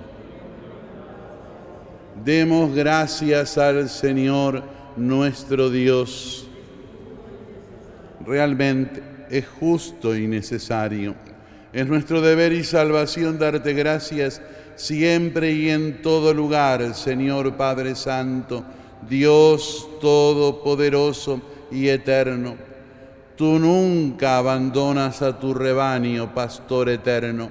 Demos 2.22 2.74
gracias 2.74 3.57
al 3.57 3.88
Señor 3.88 4.62
nuestro 4.96 5.70
Dios. 5.70 6.46
Realmente 8.26 9.03
es 9.31 9.48
justo 9.48 10.14
y 10.14 10.26
necesario. 10.26 11.14
Es 11.72 11.87
nuestro 11.87 12.20
deber 12.20 12.53
y 12.53 12.62
salvación 12.62 13.38
darte 13.38 13.72
gracias 13.72 14.42
siempre 14.76 15.53
y 15.53 15.70
en 15.70 16.03
todo 16.03 16.35
lugar, 16.35 16.94
Señor 16.94 17.57
Padre 17.57 17.94
Santo, 17.94 18.64
Dios 19.09 19.88
Todopoderoso 20.00 21.40
y 21.70 21.88
Eterno. 21.88 22.69
Tú 23.40 23.59
nunca 23.59 24.37
abandonas 24.37 25.22
a 25.22 25.40
tu 25.40 25.55
rebaño, 25.55 26.35
Pastor 26.35 26.90
Eterno, 26.90 27.48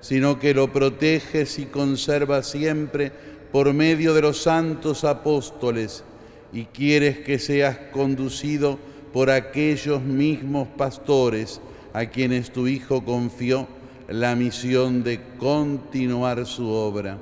sino 0.00 0.40
que 0.40 0.52
lo 0.52 0.72
proteges 0.72 1.60
y 1.60 1.66
conservas 1.66 2.48
siempre 2.48 3.12
por 3.52 3.72
medio 3.72 4.12
de 4.12 4.22
los 4.22 4.42
santos 4.42 5.04
apóstoles 5.04 6.02
y 6.52 6.64
quieres 6.64 7.20
que 7.20 7.38
seas 7.38 7.78
conducido 7.92 8.76
por 9.12 9.30
aquellos 9.30 10.02
mismos 10.02 10.66
pastores 10.76 11.60
a 11.92 12.06
quienes 12.06 12.50
tu 12.52 12.66
Hijo 12.66 13.04
confió 13.04 13.68
la 14.08 14.34
misión 14.34 15.04
de 15.04 15.20
continuar 15.38 16.44
su 16.44 16.68
obra. 16.68 17.18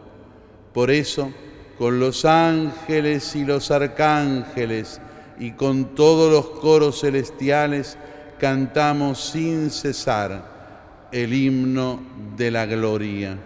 Por 0.73 0.91
eso, 0.91 1.31
con 1.77 2.01
los 2.01 2.25
ángeles 2.25 3.37
y 3.37 3.45
los 3.45 3.71
arcángeles 3.71 4.99
y 5.39 5.53
con 5.53 5.95
todos 5.95 6.33
los 6.33 6.61
coros 6.61 7.01
celestiales, 7.01 7.97
cantamos 8.39 9.21
sin 9.21 9.71
cesar 9.71 11.09
el 11.13 11.33
himno 11.33 12.01
de 12.37 12.51
la 12.51 12.67
gloria. 12.67 13.39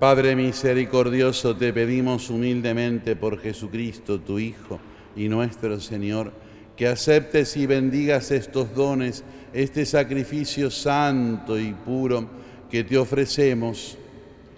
Padre 0.00 0.34
misericordioso, 0.34 1.54
te 1.54 1.74
pedimos 1.74 2.30
humildemente 2.30 3.16
por 3.16 3.38
Jesucristo, 3.38 4.18
tu 4.18 4.38
Hijo 4.38 4.80
y 5.14 5.28
nuestro 5.28 5.78
Señor, 5.78 6.32
que 6.74 6.86
aceptes 6.88 7.54
y 7.58 7.66
bendigas 7.66 8.30
estos 8.30 8.74
dones, 8.74 9.22
este 9.52 9.84
sacrificio 9.84 10.70
santo 10.70 11.58
y 11.58 11.74
puro 11.74 12.26
que 12.70 12.82
te 12.82 12.96
ofrecemos, 12.96 13.98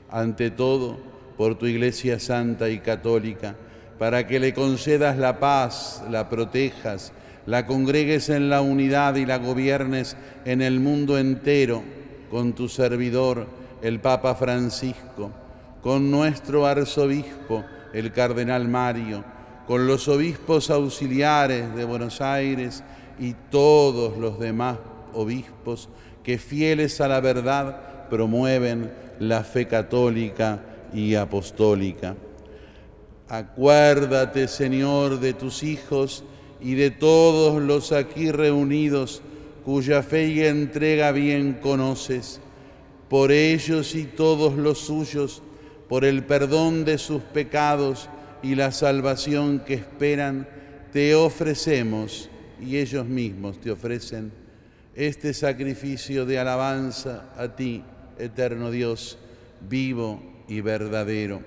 ante 0.09 0.53
todo, 0.53 1.01
por 1.37 1.59
tu 1.59 1.67
Iglesia 1.67 2.21
Santa 2.21 2.69
y 2.69 2.79
Católica, 2.79 3.57
para 3.99 4.29
que 4.29 4.39
le 4.39 4.55
concedas 4.55 5.19
la 5.19 5.41
paz, 5.41 6.05
la 6.09 6.29
protejas, 6.29 7.13
la 7.47 7.67
congregues 7.67 8.29
en 8.29 8.49
la 8.49 8.61
unidad 8.61 9.17
y 9.17 9.27
la 9.27 9.39
gobiernes 9.39 10.17
en 10.45 10.63
el 10.63 10.79
mundo 10.79 11.19
entero 11.19 11.83
con 12.31 12.53
tu 12.53 12.69
servidor, 12.69 13.61
el 13.83 14.01
Papa 14.01 14.37
Francisco, 14.37 15.31
con 15.83 16.11
nuestro 16.11 16.67
arzobispo, 16.67 17.65
el 17.93 18.13
Cardenal 18.13 18.69
Mario, 18.69 19.25
con 19.67 19.87
los 19.87 20.07
obispos 20.09 20.71
auxiliares 20.71 21.75
de 21.75 21.85
Buenos 21.85 22.21
Aires 22.21 22.85
y 23.19 23.35
todos 23.51 24.17
los 24.17 24.39
demás 24.39 24.79
obispos 25.13 25.89
que 26.23 26.39
fieles 26.39 27.01
a 27.01 27.09
la 27.09 27.21
verdad 27.21 28.09
promueven 28.09 28.93
la 29.19 29.43
fe 29.43 29.67
católica 29.67 30.61
y 30.95 31.17
apostólica. 31.17 32.15
Acuérdate, 33.29 34.47
Señor, 34.47 35.19
de 35.19 35.33
tus 35.33 35.63
hijos 35.63 36.23
y 36.61 36.75
de 36.75 36.91
todos 36.91 37.61
los 37.61 37.91
aquí 37.91 38.31
reunidos 38.31 39.23
cuya 39.65 40.03
fe 40.03 40.29
y 40.29 40.43
entrega 40.43 41.11
bien 41.13 41.59
conoces 41.61 42.41
por 43.13 43.31
ellos 43.31 43.95
y 43.95 44.05
todos 44.05 44.55
los 44.55 44.79
suyos, 44.79 45.43
por 45.87 46.07
el 46.07 46.25
perdón 46.25 46.87
de 46.87 46.97
sus 46.97 47.21
pecados 47.21 48.09
y 48.43 48.55
la 48.55 48.73
salvación 48.73 49.61
que 49.67 49.75
esperan, 49.75 50.49
te 50.95 51.15
ofrecemos 51.15 52.31
y 52.59 52.79
ellos 52.79 53.05
mismos 53.05 53.61
te 53.61 53.71
ofrecen 53.71 54.33
este 54.95 55.35
sacrificio 55.35 56.25
de 56.25 56.39
alabanza 56.39 57.29
a 57.37 57.49
ti, 57.49 57.83
eterno 58.19 58.71
Dios, 58.71 59.19
vivo 59.69 60.45
y 60.49 60.63
verdadero. 60.63 61.43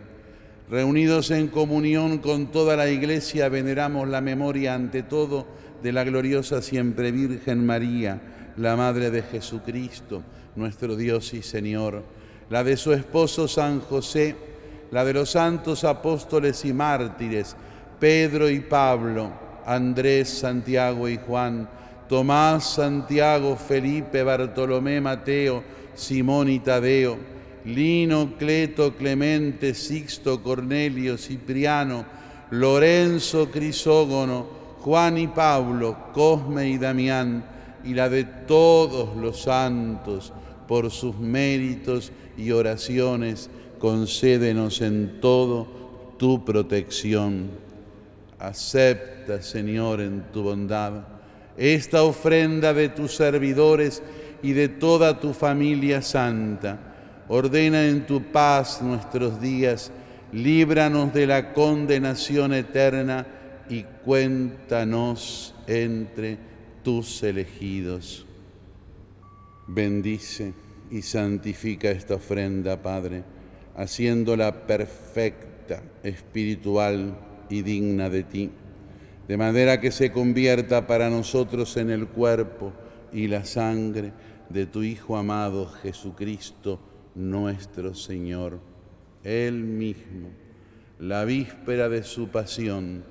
Reunidos 0.69 1.31
en 1.31 1.47
comunión 1.47 2.19
con 2.19 2.51
toda 2.51 2.75
la 2.75 2.91
Iglesia, 2.91 3.49
veneramos 3.49 4.07
la 4.07 4.21
memoria 4.21 4.75
ante 4.75 5.01
todo 5.01 5.47
de 5.81 5.91
la 5.91 6.03
gloriosa 6.03 6.61
siempre 6.61 7.11
Virgen 7.11 7.65
María, 7.65 8.53
la 8.55 8.75
Madre 8.75 9.09
de 9.09 9.23
Jesucristo 9.23 10.21
nuestro 10.55 10.95
Dios 10.95 11.33
y 11.33 11.41
Señor, 11.41 12.03
la 12.49 12.63
de 12.63 12.77
su 12.77 12.93
esposo 12.93 13.47
San 13.47 13.81
José, 13.81 14.35
la 14.91 15.03
de 15.03 15.13
los 15.13 15.31
santos 15.31 15.83
apóstoles 15.83 16.63
y 16.65 16.73
mártires, 16.73 17.55
Pedro 17.99 18.49
y 18.49 18.59
Pablo, 18.59 19.31
Andrés, 19.65 20.29
Santiago 20.29 21.09
y 21.09 21.17
Juan, 21.17 21.67
Tomás, 22.07 22.75
Santiago, 22.75 23.55
Felipe, 23.55 24.23
Bartolomé, 24.23 25.01
Mateo, 25.01 25.63
Simón 25.95 26.49
y 26.49 26.59
Tadeo, 26.59 27.17
Lino, 27.65 28.33
Cleto, 28.37 28.95
Clemente, 28.95 29.73
Sixto, 29.73 30.43
Cornelio, 30.43 31.17
Cipriano, 31.17 32.05
Lorenzo, 32.51 33.49
Crisógono, 33.49 34.45
Juan 34.81 35.17
y 35.17 35.27
Pablo, 35.27 35.97
Cosme 36.13 36.69
y 36.69 36.77
Damián, 36.77 37.43
y 37.83 37.93
la 37.93 38.07
de 38.07 38.23
todos 38.23 39.15
los 39.17 39.41
santos, 39.41 40.31
por 40.67 40.91
sus 40.91 41.17
méritos 41.17 42.11
y 42.37 42.51
oraciones, 42.51 43.49
concédenos 43.79 44.81
en 44.81 45.19
todo 45.21 45.67
tu 46.17 46.43
protección. 46.43 47.49
Acepta, 48.39 49.41
Señor, 49.41 50.01
en 50.01 50.23
tu 50.31 50.43
bondad 50.43 51.15
esta 51.57 52.03
ofrenda 52.03 52.73
de 52.73 52.89
tus 52.89 53.15
servidores 53.15 54.03
y 54.43 54.53
de 54.53 54.67
toda 54.67 55.19
tu 55.19 55.33
familia 55.33 56.01
santa. 56.01 56.79
Ordena 57.27 57.85
en 57.85 58.05
tu 58.05 58.21
paz 58.21 58.81
nuestros 58.81 59.41
días, 59.41 59.91
líbranos 60.31 61.13
de 61.13 61.27
la 61.27 61.53
condenación 61.53 62.53
eterna 62.53 63.25
y 63.69 63.83
cuéntanos 64.03 65.55
entre 65.65 66.37
tus 66.83 67.23
elegidos. 67.23 68.24
Bendice 69.67 70.53
y 70.91 71.01
santifica 71.01 71.89
esta 71.89 72.15
ofrenda, 72.15 72.81
Padre, 72.81 73.23
haciéndola 73.75 74.67
perfecta, 74.67 75.81
espiritual 76.03 77.17
y 77.49 77.61
digna 77.63 78.09
de 78.09 78.23
ti, 78.23 78.51
de 79.27 79.37
manera 79.37 79.81
que 79.81 79.91
se 79.91 80.11
convierta 80.11 80.85
para 80.85 81.09
nosotros 81.09 81.77
en 81.77 81.89
el 81.89 82.07
cuerpo 82.07 82.73
y 83.11 83.27
la 83.27 83.43
sangre 83.45 84.13
de 84.49 84.65
tu 84.67 84.83
Hijo 84.83 85.17
amado 85.17 85.67
Jesucristo, 85.67 86.79
nuestro 87.15 87.95
Señor. 87.95 88.59
Él 89.23 89.63
mismo, 89.63 90.29
la 90.99 91.25
víspera 91.25 91.89
de 91.89 92.03
su 92.03 92.27
pasión, 92.27 93.03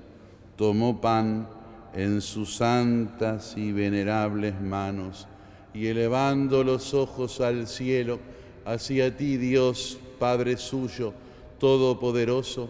tomó 0.56 1.00
pan 1.00 1.48
en 1.94 2.20
sus 2.20 2.56
santas 2.56 3.54
y 3.56 3.72
venerables 3.72 4.60
manos, 4.60 5.26
y 5.74 5.88
elevando 5.88 6.62
los 6.62 6.94
ojos 6.94 7.40
al 7.40 7.66
cielo, 7.66 8.20
hacia 8.64 9.14
ti 9.14 9.36
Dios, 9.36 9.98
Padre 10.18 10.56
suyo, 10.56 11.12
Todopoderoso, 11.58 12.68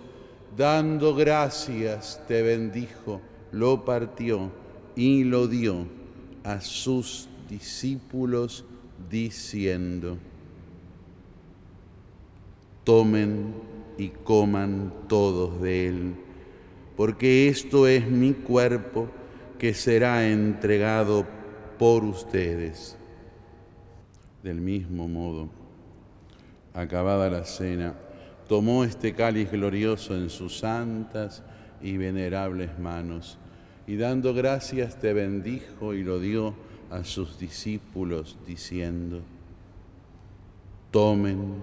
dando 0.56 1.14
gracias, 1.14 2.20
te 2.26 2.42
bendijo, 2.42 3.20
lo 3.52 3.84
partió 3.84 4.50
y 4.96 5.24
lo 5.24 5.46
dio 5.46 5.86
a 6.44 6.60
sus 6.60 7.28
discípulos, 7.48 8.64
diciendo, 9.10 10.16
tomen 12.84 13.54
y 13.98 14.08
coman 14.08 14.92
todos 15.08 15.60
de 15.60 15.88
él, 15.88 16.14
porque 16.96 17.48
esto 17.48 17.86
es 17.86 18.08
mi 18.08 18.32
cuerpo 18.32 19.08
que 19.58 19.74
será 19.74 20.28
entregado 20.28 21.26
por 21.78 22.04
ustedes. 22.04 22.96
Del 24.42 24.60
mismo 24.60 25.08
modo, 25.08 25.48
acabada 26.74 27.30
la 27.30 27.44
cena, 27.44 27.94
tomó 28.48 28.84
este 28.84 29.14
cáliz 29.14 29.50
glorioso 29.50 30.14
en 30.14 30.28
sus 30.28 30.58
santas 30.58 31.42
y 31.80 31.96
venerables 31.96 32.78
manos, 32.78 33.38
y 33.86 33.96
dando 33.96 34.34
gracias 34.34 34.98
te 34.98 35.12
bendijo 35.12 35.94
y 35.94 36.02
lo 36.02 36.18
dio 36.18 36.54
a 36.90 37.04
sus 37.04 37.38
discípulos, 37.38 38.36
diciendo, 38.46 39.22
tomen 40.90 41.54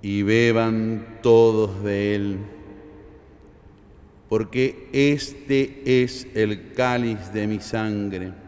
y 0.00 0.22
beban 0.22 1.18
todos 1.22 1.82
de 1.82 2.14
él, 2.14 2.38
porque 4.28 4.88
este 4.92 6.02
es 6.02 6.26
el 6.34 6.72
cáliz 6.72 7.32
de 7.32 7.46
mi 7.46 7.60
sangre 7.60 8.47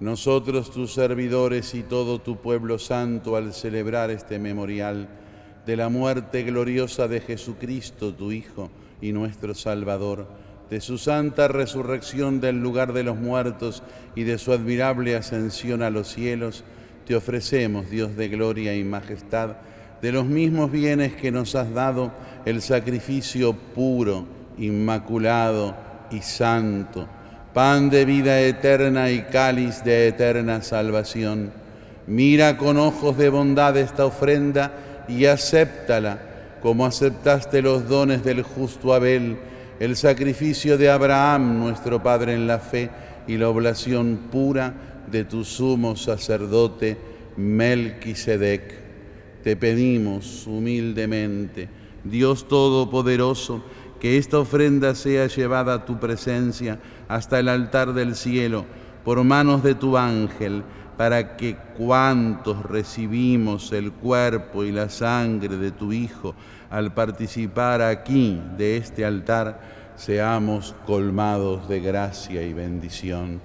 nosotros 0.00 0.70
tus 0.70 0.92
servidores 0.94 1.74
y 1.74 1.82
todo 1.82 2.20
tu 2.20 2.36
pueblo 2.36 2.78
santo 2.78 3.34
al 3.34 3.52
celebrar 3.52 4.10
este 4.10 4.38
memorial 4.38 5.08
de 5.66 5.76
la 5.76 5.88
muerte 5.88 6.44
gloriosa 6.44 7.08
de 7.08 7.20
Jesucristo, 7.20 8.14
tu 8.14 8.30
Hijo 8.30 8.70
y 9.00 9.12
nuestro 9.12 9.54
Salvador, 9.54 10.28
de 10.70 10.80
su 10.80 10.98
santa 10.98 11.48
resurrección 11.48 12.40
del 12.40 12.60
lugar 12.60 12.92
de 12.92 13.02
los 13.02 13.16
muertos 13.16 13.82
y 14.14 14.22
de 14.22 14.38
su 14.38 14.52
admirable 14.52 15.16
ascensión 15.16 15.82
a 15.82 15.90
los 15.90 16.08
cielos, 16.08 16.62
te 17.04 17.16
ofrecemos, 17.16 17.90
Dios 17.90 18.16
de 18.16 18.28
gloria 18.28 18.76
y 18.76 18.84
majestad, 18.84 19.56
de 20.00 20.12
los 20.12 20.26
mismos 20.26 20.70
bienes 20.70 21.16
que 21.16 21.32
nos 21.32 21.56
has 21.56 21.74
dado, 21.74 22.12
el 22.44 22.62
sacrificio 22.62 23.52
puro, 23.52 24.26
inmaculado 24.58 25.74
y 26.12 26.20
santo 26.20 27.08
pan 27.52 27.90
de 27.90 28.04
vida 28.04 28.40
eterna 28.40 29.10
y 29.10 29.22
cáliz 29.22 29.82
de 29.84 30.08
eterna 30.08 30.62
salvación. 30.62 31.52
Mira 32.06 32.56
con 32.56 32.76
ojos 32.76 33.16
de 33.18 33.28
bondad 33.28 33.76
esta 33.76 34.06
ofrenda 34.06 34.72
y 35.08 35.26
acéptala 35.26 36.28
como 36.62 36.86
aceptaste 36.86 37.62
los 37.62 37.88
dones 37.88 38.24
del 38.24 38.42
justo 38.42 38.92
Abel, 38.92 39.36
el 39.80 39.96
sacrificio 39.96 40.76
de 40.76 40.90
Abraham, 40.90 41.58
nuestro 41.60 42.02
Padre 42.02 42.34
en 42.34 42.46
la 42.46 42.58
fe, 42.58 42.90
y 43.26 43.36
la 43.36 43.48
oblación 43.48 44.18
pura 44.32 44.74
de 45.10 45.24
tu 45.24 45.44
sumo 45.44 45.94
sacerdote 45.96 46.96
Melquisedec. 47.36 48.88
Te 49.44 49.54
pedimos 49.54 50.46
humildemente, 50.46 51.68
Dios 52.02 52.48
Todopoderoso, 52.48 53.62
que 54.00 54.16
esta 54.16 54.38
ofrenda 54.38 54.94
sea 54.94 55.26
llevada 55.26 55.74
a 55.74 55.84
tu 55.84 55.98
presencia 55.98 56.78
hasta 57.08 57.38
el 57.38 57.48
altar 57.48 57.92
del 57.94 58.14
cielo 58.14 58.66
por 59.04 59.24
manos 59.24 59.62
de 59.62 59.74
tu 59.74 59.96
ángel, 59.96 60.62
para 60.96 61.36
que 61.36 61.56
cuantos 61.76 62.62
recibimos 62.64 63.72
el 63.72 63.92
cuerpo 63.92 64.64
y 64.64 64.72
la 64.72 64.88
sangre 64.88 65.56
de 65.56 65.70
tu 65.70 65.92
Hijo 65.92 66.34
al 66.70 66.92
participar 66.92 67.80
aquí 67.80 68.40
de 68.56 68.76
este 68.76 69.04
altar, 69.04 69.60
seamos 69.96 70.74
colmados 70.86 71.68
de 71.68 71.80
gracia 71.80 72.42
y 72.42 72.52
bendición. 72.52 73.40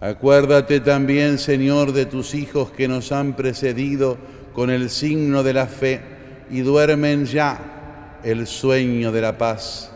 Acuérdate 0.00 0.80
también, 0.80 1.38
Señor, 1.38 1.92
de 1.92 2.06
tus 2.06 2.34
hijos 2.34 2.70
que 2.70 2.88
nos 2.88 3.12
han 3.12 3.34
precedido 3.34 4.16
con 4.54 4.70
el 4.70 4.90
signo 4.90 5.42
de 5.42 5.52
la 5.52 5.66
fe 5.66 6.00
y 6.50 6.60
duermen 6.60 7.26
ya 7.26 8.18
el 8.24 8.46
sueño 8.46 9.12
de 9.12 9.20
la 9.20 9.36
paz. 9.36 9.89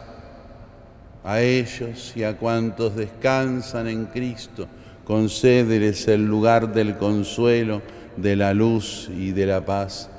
A 1.24 1.40
ellos 1.40 2.12
y 2.14 2.22
a 2.22 2.36
cuantos 2.36 2.96
descansan 2.96 3.88
en 3.88 4.04
Cristo, 4.06 4.68
concédeles 5.04 6.06
el 6.06 6.26
lugar 6.26 6.74
del 6.74 6.98
consuelo, 6.98 7.80
de 8.18 8.36
la 8.36 8.52
luz 8.52 9.08
y 9.10 9.32
de 9.32 9.46
la 9.46 9.64
paz. 9.64 10.10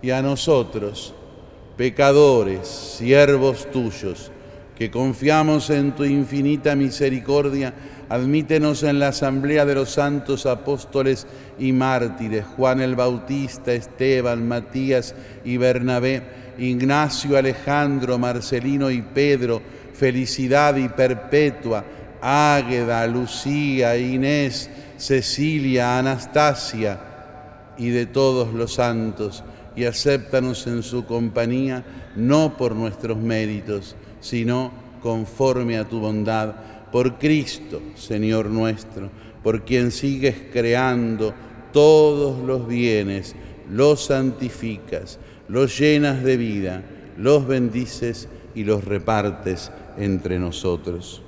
Y 0.00 0.10
a 0.10 0.22
nosotros, 0.22 1.14
pecadores, 1.76 2.66
siervos 2.66 3.70
tuyos, 3.70 4.32
que 4.76 4.90
confiamos 4.90 5.68
en 5.68 5.92
tu 5.92 6.04
infinita 6.04 6.74
misericordia, 6.74 7.74
admítenos 8.08 8.82
en 8.82 8.98
la 8.98 9.08
asamblea 9.08 9.66
de 9.66 9.74
los 9.74 9.90
santos 9.90 10.46
apóstoles 10.46 11.26
y 11.58 11.72
mártires, 11.72 12.44
Juan 12.56 12.80
el 12.80 12.94
Bautista, 12.94 13.72
Esteban, 13.72 14.46
Matías 14.48 15.14
y 15.44 15.56
Bernabé, 15.58 16.22
Ignacio, 16.58 17.36
Alejandro, 17.36 18.18
Marcelino 18.18 18.90
y 18.90 19.02
Pedro, 19.02 19.60
felicidad 19.96 20.76
y 20.76 20.88
perpetua, 20.88 21.84
Águeda, 22.20 23.06
Lucía, 23.06 23.96
Inés, 23.96 24.70
Cecilia, 24.96 25.98
Anastasia 25.98 27.00
y 27.78 27.90
de 27.90 28.06
todos 28.06 28.52
los 28.52 28.74
santos, 28.74 29.42
y 29.74 29.84
acéptanos 29.84 30.66
en 30.66 30.82
su 30.82 31.04
compañía, 31.04 31.84
no 32.16 32.56
por 32.56 32.74
nuestros 32.74 33.18
méritos, 33.18 33.94
sino 34.20 34.72
conforme 35.02 35.76
a 35.76 35.84
tu 35.84 36.00
bondad, 36.00 36.54
por 36.90 37.18
Cristo, 37.18 37.82
Señor 37.94 38.46
nuestro, 38.46 39.10
por 39.42 39.64
quien 39.64 39.90
sigues 39.90 40.36
creando 40.50 41.34
todos 41.72 42.42
los 42.42 42.66
bienes, 42.66 43.34
los 43.70 44.06
santificas, 44.06 45.18
los 45.48 45.78
llenas 45.78 46.22
de 46.22 46.36
vida, 46.38 46.82
los 47.18 47.46
bendices 47.46 48.28
y 48.54 48.64
los 48.64 48.84
repartes 48.84 49.70
entre 49.96 50.38
nosotros. 50.38 51.22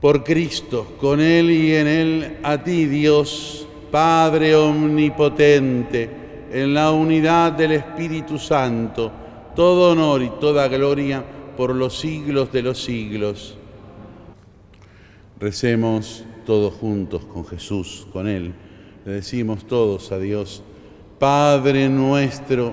Por 0.00 0.24
Cristo, 0.24 0.94
con 1.00 1.20
Él 1.20 1.50
y 1.50 1.74
en 1.74 1.86
Él, 1.86 2.38
a 2.42 2.62
ti 2.62 2.86
Dios, 2.86 3.68
Padre 3.90 4.56
Omnipotente, 4.56 6.10
en 6.50 6.74
la 6.74 6.90
unidad 6.90 7.52
del 7.52 7.72
Espíritu 7.72 8.38
Santo, 8.38 9.12
todo 9.54 9.92
honor 9.92 10.22
y 10.22 10.30
toda 10.40 10.66
gloria 10.68 11.24
por 11.56 11.74
los 11.74 11.98
siglos 11.98 12.50
de 12.52 12.62
los 12.62 12.82
siglos. 12.82 13.56
Recemos 15.38 16.24
todos 16.44 16.74
juntos 16.74 17.24
con 17.24 17.46
Jesús, 17.46 18.06
con 18.12 18.26
Él. 18.26 18.52
Le 19.04 19.12
decimos 19.12 19.66
todos 19.66 20.12
a 20.12 20.18
Dios, 20.18 20.62
Padre 21.18 21.88
nuestro 21.88 22.72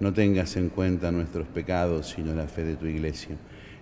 no 0.00 0.12
tengas 0.12 0.56
en 0.56 0.68
cuenta 0.68 1.10
nuestros 1.10 1.46
pecados, 1.48 2.14
sino 2.16 2.34
la 2.34 2.46
fe 2.46 2.64
de 2.64 2.76
tu 2.76 2.86
iglesia 2.86 3.36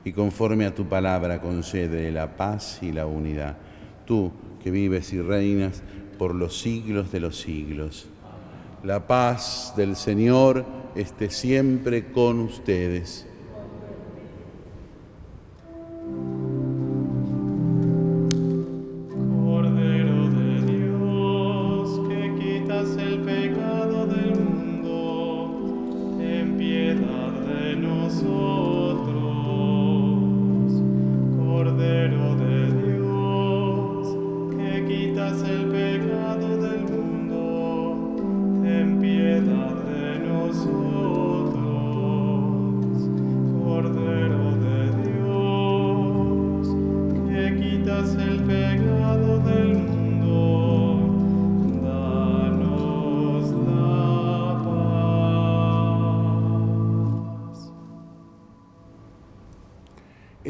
y 0.07 0.13
conforme 0.13 0.67
a 0.67 0.73
tu 0.73 0.87
palabra 0.87 1.41
concede 1.41 2.13
la 2.13 2.37
paz 2.37 2.79
y 2.81 2.93
la 2.93 3.07
unidad. 3.07 3.57
Tú 4.05 4.31
que 4.63 4.71
vives 4.71 5.13
y 5.13 5.21
reinas 5.21 5.83
por 6.17 6.33
los 6.33 6.61
siglos 6.61 7.11
de 7.11 7.19
los 7.19 7.41
siglos. 7.41 8.07
La 8.85 9.09
paz 9.09 9.75
del 9.77 9.97
Señor 9.97 10.65
esté 10.95 11.29
siempre 11.29 12.13
con 12.13 12.39
ustedes. 12.39 13.26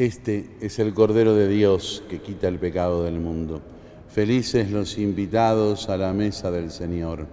Este 0.07 0.51
es 0.61 0.79
el 0.79 0.95
Cordero 0.95 1.35
de 1.35 1.49
Dios 1.49 2.05
que 2.09 2.21
quita 2.21 2.47
el 2.47 2.61
pecado 2.61 3.03
del 3.03 3.19
mundo. 3.19 3.61
Felices 4.07 4.71
los 4.71 4.99
invitados 4.99 5.89
a 5.89 5.97
la 5.97 6.13
mesa 6.13 6.53
del 6.53 6.71
Señor. 6.71 7.27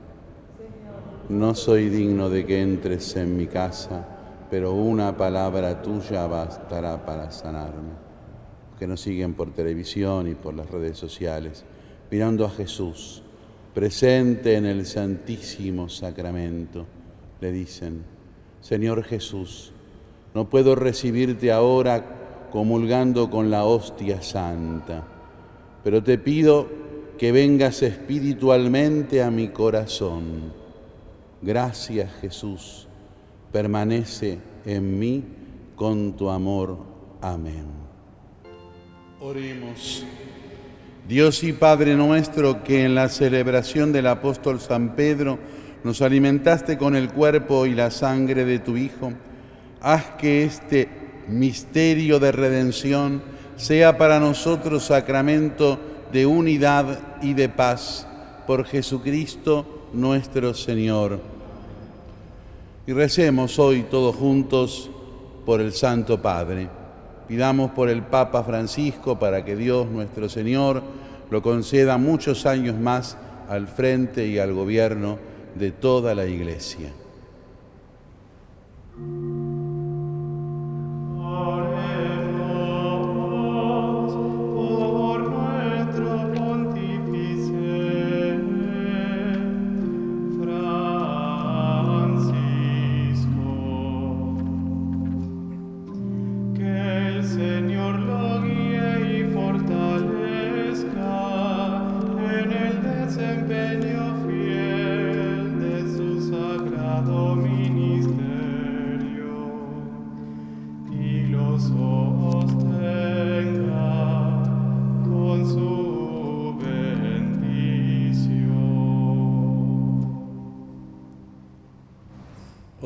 No 1.30 1.54
soy 1.54 1.90
digno 1.90 2.32
de 2.32 2.48
que 2.48 2.64
entres 2.64 3.16
en 3.16 3.38
mi 3.38 3.46
casa, 3.46 4.08
pero 4.50 4.74
una 4.74 5.16
palabra 5.16 5.84
tuya 5.84 6.26
bastará 6.26 7.06
para 7.06 7.30
sanarme. 7.30 7.92
Que 8.80 8.88
nos 8.88 9.02
siguen 9.02 9.36
por 9.36 9.54
televisión 9.54 10.28
y 10.28 10.34
por 10.34 10.56
las 10.56 10.72
redes 10.72 10.98
sociales, 10.98 11.66
mirando 12.10 12.44
a 12.44 12.50
Jesús, 12.50 13.22
presente 13.76 14.56
en 14.56 14.66
el 14.66 14.88
Santísimo 14.88 15.90
Sacramento, 15.90 16.88
le 17.40 17.52
dicen, 17.52 18.02
Señor 18.62 19.04
Jesús, 19.04 19.74
no 20.34 20.50
puedo 20.50 20.74
recibirte 20.74 21.52
ahora 21.52 22.23
comulgando 22.54 23.32
con 23.32 23.50
la 23.50 23.66
hostia 23.66 24.22
santa. 24.22 25.04
Pero 25.84 26.04
te 26.04 26.20
pido 26.20 26.68
que 27.18 27.32
vengas 27.32 27.82
espiritualmente 27.82 29.24
a 29.24 29.32
mi 29.32 29.48
corazón. 29.48 30.54
Gracias 31.42 32.12
Jesús, 32.22 32.88
permanece 33.52 34.38
en 34.68 35.00
mí 35.00 35.24
con 35.76 36.14
tu 36.16 36.30
amor. 36.30 36.78
Amén. 37.22 37.66
Oremos. 39.20 40.06
Dios 41.08 41.44
y 41.44 41.54
Padre 41.54 41.96
nuestro, 41.96 42.64
que 42.64 42.86
en 42.86 42.94
la 42.94 43.10
celebración 43.10 43.92
del 43.92 44.06
apóstol 44.06 44.60
San 44.60 44.96
Pedro 44.96 45.40
nos 45.84 46.04
alimentaste 46.04 46.78
con 46.78 46.96
el 46.96 47.12
cuerpo 47.12 47.66
y 47.66 47.74
la 47.74 47.90
sangre 47.90 48.46
de 48.46 48.60
tu 48.60 48.78
Hijo, 48.78 49.12
haz 49.82 50.12
que 50.20 50.44
este 50.44 51.03
misterio 51.28 52.20
de 52.20 52.32
redención 52.32 53.22
sea 53.56 53.98
para 53.98 54.20
nosotros 54.20 54.86
sacramento 54.86 55.80
de 56.12 56.26
unidad 56.26 57.00
y 57.22 57.34
de 57.34 57.50
paz 57.50 58.08
por 58.46 58.66
Jesucristo 58.66 59.88
nuestro 59.94 60.54
Señor. 60.54 61.20
Y 62.86 62.94
recemos 62.94 63.58
hoy 63.60 63.84
todos 63.90 64.16
juntos 64.16 64.90
por 65.46 65.62
el 65.62 65.72
Santo 65.74 66.22
Padre. 66.22 66.68
Pidamos 67.28 67.72
por 67.72 67.90
el 67.90 68.04
Papa 68.04 68.44
Francisco 68.44 69.18
para 69.18 69.46
que 69.46 69.56
Dios 69.56 69.88
nuestro 69.88 70.28
Señor 70.28 70.84
lo 71.30 71.42
conceda 71.42 71.98
muchos 71.98 72.46
años 72.46 72.78
más 72.78 73.18
al 73.50 73.68
frente 73.68 74.28
y 74.28 74.40
al 74.40 74.54
gobierno 74.54 75.18
de 75.56 75.72
toda 75.72 76.14
la 76.16 76.26
Iglesia. 76.26 76.92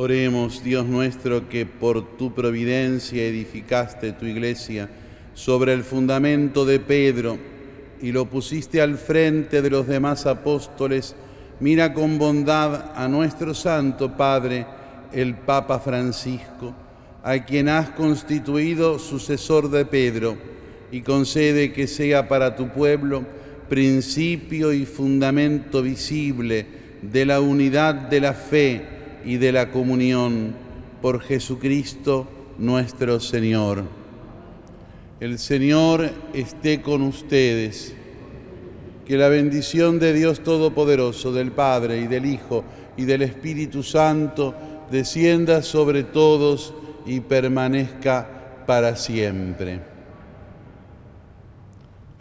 Oremos, 0.08 0.63
Dios 0.63 0.86
nuestro, 0.86 1.50
que 1.50 1.65
por 1.65 2.15
tu 2.15 2.34
providencia 2.34 3.26
edificaste 3.26 4.13
tu 4.13 4.26
iglesia 4.26 4.89
sobre 5.34 5.74
el 5.74 5.84
fundamento 5.84 6.65
de 6.65 6.80
Pedro 6.80 7.38
y 8.02 8.13
lo 8.13 8.26
pusiste 8.26 8.82
al 8.82 8.98
frente 8.98 9.62
de 9.62 9.70
los 9.70 9.86
demás 9.86 10.26
apóstoles. 10.26 11.13
Mira 11.60 11.93
con 11.93 12.17
bondad 12.17 12.93
a 12.96 13.10
nuestro 13.10 13.54
Santo 13.54 14.15
Padre, 14.15 14.65
el 15.12 15.36
Papa 15.36 15.78
Francisco, 15.80 16.74
a 17.22 17.43
quien 17.43 17.67
has 17.67 17.89
constituido 17.89 19.00
sucesor 19.00 19.70
de 19.70 19.84
Pedro, 19.84 20.38
y 20.89 21.02
concede 21.02 21.74
que 21.74 21.86
sea 21.86 22.30
para 22.30 22.56
tu 22.56 22.70
pueblo 22.70 23.26
principio 23.67 24.72
y 24.72 24.86
fundamento 24.86 25.82
visible 25.82 26.65
de 27.02 27.26
la 27.26 27.41
unidad 27.41 27.93
de 27.93 28.22
la 28.22 28.32
fe 28.32 28.96
y 29.25 29.38
de 29.38 29.51
la 29.51 29.71
comunión 29.71 30.56
por 31.01 31.21
Jesucristo 31.21 32.27
nuestro 32.58 33.19
Señor. 33.19 33.84
El 35.19 35.39
Señor 35.39 36.10
esté 36.34 36.82
con 36.82 37.01
ustedes. 37.01 37.93
Que 39.06 39.17
la 39.17 39.30
bendición 39.30 39.99
de 39.99 40.13
Dios 40.13 40.41
Todopoderoso, 40.41 41.32
del 41.32 41.51
Padre 41.51 42.01
y 42.01 42.08
del 42.08 42.25
Hijo 42.25 42.65
y 42.97 43.06
del 43.06 43.21
Espíritu 43.21 43.82
Santo 43.82 44.53
descienda 44.91 45.62
sobre 45.62 46.03
todos 46.03 46.73
y 47.06 47.21
permanezca 47.21 48.65
para 48.65 48.97
siempre. 48.97 49.80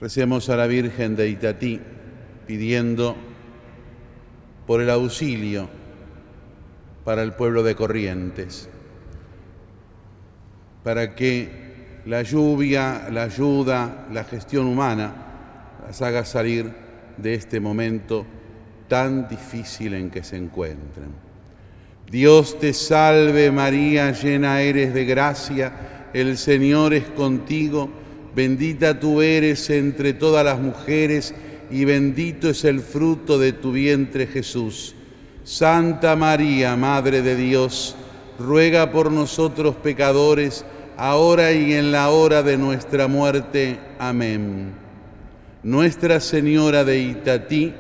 Recemos 0.00 0.48
a 0.48 0.56
la 0.56 0.66
Virgen 0.66 1.16
de 1.16 1.28
Itatí 1.28 1.80
pidiendo 2.46 3.16
por 4.66 4.80
el 4.80 4.90
auxilio 4.90 5.68
para 7.06 7.22
el 7.22 7.34
pueblo 7.34 7.62
de 7.62 7.76
Corrientes, 7.76 8.68
para 10.82 11.14
que 11.14 12.00
la 12.04 12.22
lluvia, 12.22 13.08
la 13.12 13.22
ayuda, 13.22 14.08
la 14.12 14.24
gestión 14.24 14.66
humana 14.66 15.14
las 15.86 16.02
haga 16.02 16.24
salir 16.24 16.68
de 17.16 17.34
este 17.34 17.60
momento 17.60 18.26
tan 18.88 19.28
difícil 19.28 19.94
en 19.94 20.10
que 20.10 20.24
se 20.24 20.36
encuentran. 20.36 21.10
Dios 22.10 22.58
te 22.58 22.72
salve 22.72 23.52
María, 23.52 24.10
llena 24.10 24.60
eres 24.60 24.92
de 24.92 25.04
gracia, 25.04 26.08
el 26.12 26.36
Señor 26.36 26.92
es 26.92 27.04
contigo, 27.04 27.88
bendita 28.34 28.98
tú 28.98 29.22
eres 29.22 29.70
entre 29.70 30.12
todas 30.12 30.44
las 30.44 30.58
mujeres 30.58 31.36
y 31.70 31.84
bendito 31.84 32.50
es 32.50 32.64
el 32.64 32.80
fruto 32.80 33.38
de 33.38 33.52
tu 33.52 33.70
vientre 33.70 34.26
Jesús. 34.26 34.95
Santa 35.46 36.16
María, 36.16 36.74
Madre 36.74 37.22
de 37.22 37.36
Dios, 37.36 37.94
ruega 38.36 38.90
por 38.90 39.12
nosotros 39.12 39.76
pecadores, 39.76 40.64
ahora 40.96 41.52
y 41.52 41.72
en 41.74 41.92
la 41.92 42.08
hora 42.08 42.42
de 42.42 42.58
nuestra 42.58 43.06
muerte. 43.06 43.78
Amén. 44.00 44.72
Nuestra 45.62 46.18
Señora 46.18 46.82
de 46.82 46.98
Itatí, 46.98 47.72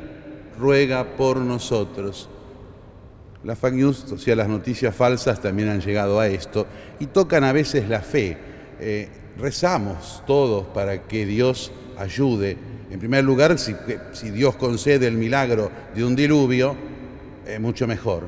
ruega 0.56 1.16
por 1.16 1.38
nosotros. 1.38 2.28
Las 3.42 3.58
fake 3.58 3.74
news, 3.74 4.12
o 4.12 4.16
sea, 4.16 4.36
las 4.36 4.48
noticias 4.48 4.94
falsas 4.94 5.42
también 5.42 5.68
han 5.68 5.80
llegado 5.80 6.20
a 6.20 6.28
esto 6.28 6.68
y 7.00 7.06
tocan 7.06 7.42
a 7.42 7.52
veces 7.52 7.88
la 7.88 8.00
fe. 8.00 8.38
Eh, 8.78 9.08
rezamos 9.38 10.22
todos 10.24 10.66
para 10.68 11.02
que 11.02 11.26
Dios 11.26 11.72
ayude. 11.98 12.56
En 12.92 13.00
primer 13.00 13.24
lugar, 13.24 13.58
si, 13.58 13.74
si 14.12 14.30
Dios 14.30 14.54
concede 14.54 15.08
el 15.08 15.14
milagro 15.14 15.72
de 15.96 16.04
un 16.04 16.14
diluvio, 16.14 16.94
es 17.46 17.60
mucho 17.60 17.86
mejor. 17.86 18.24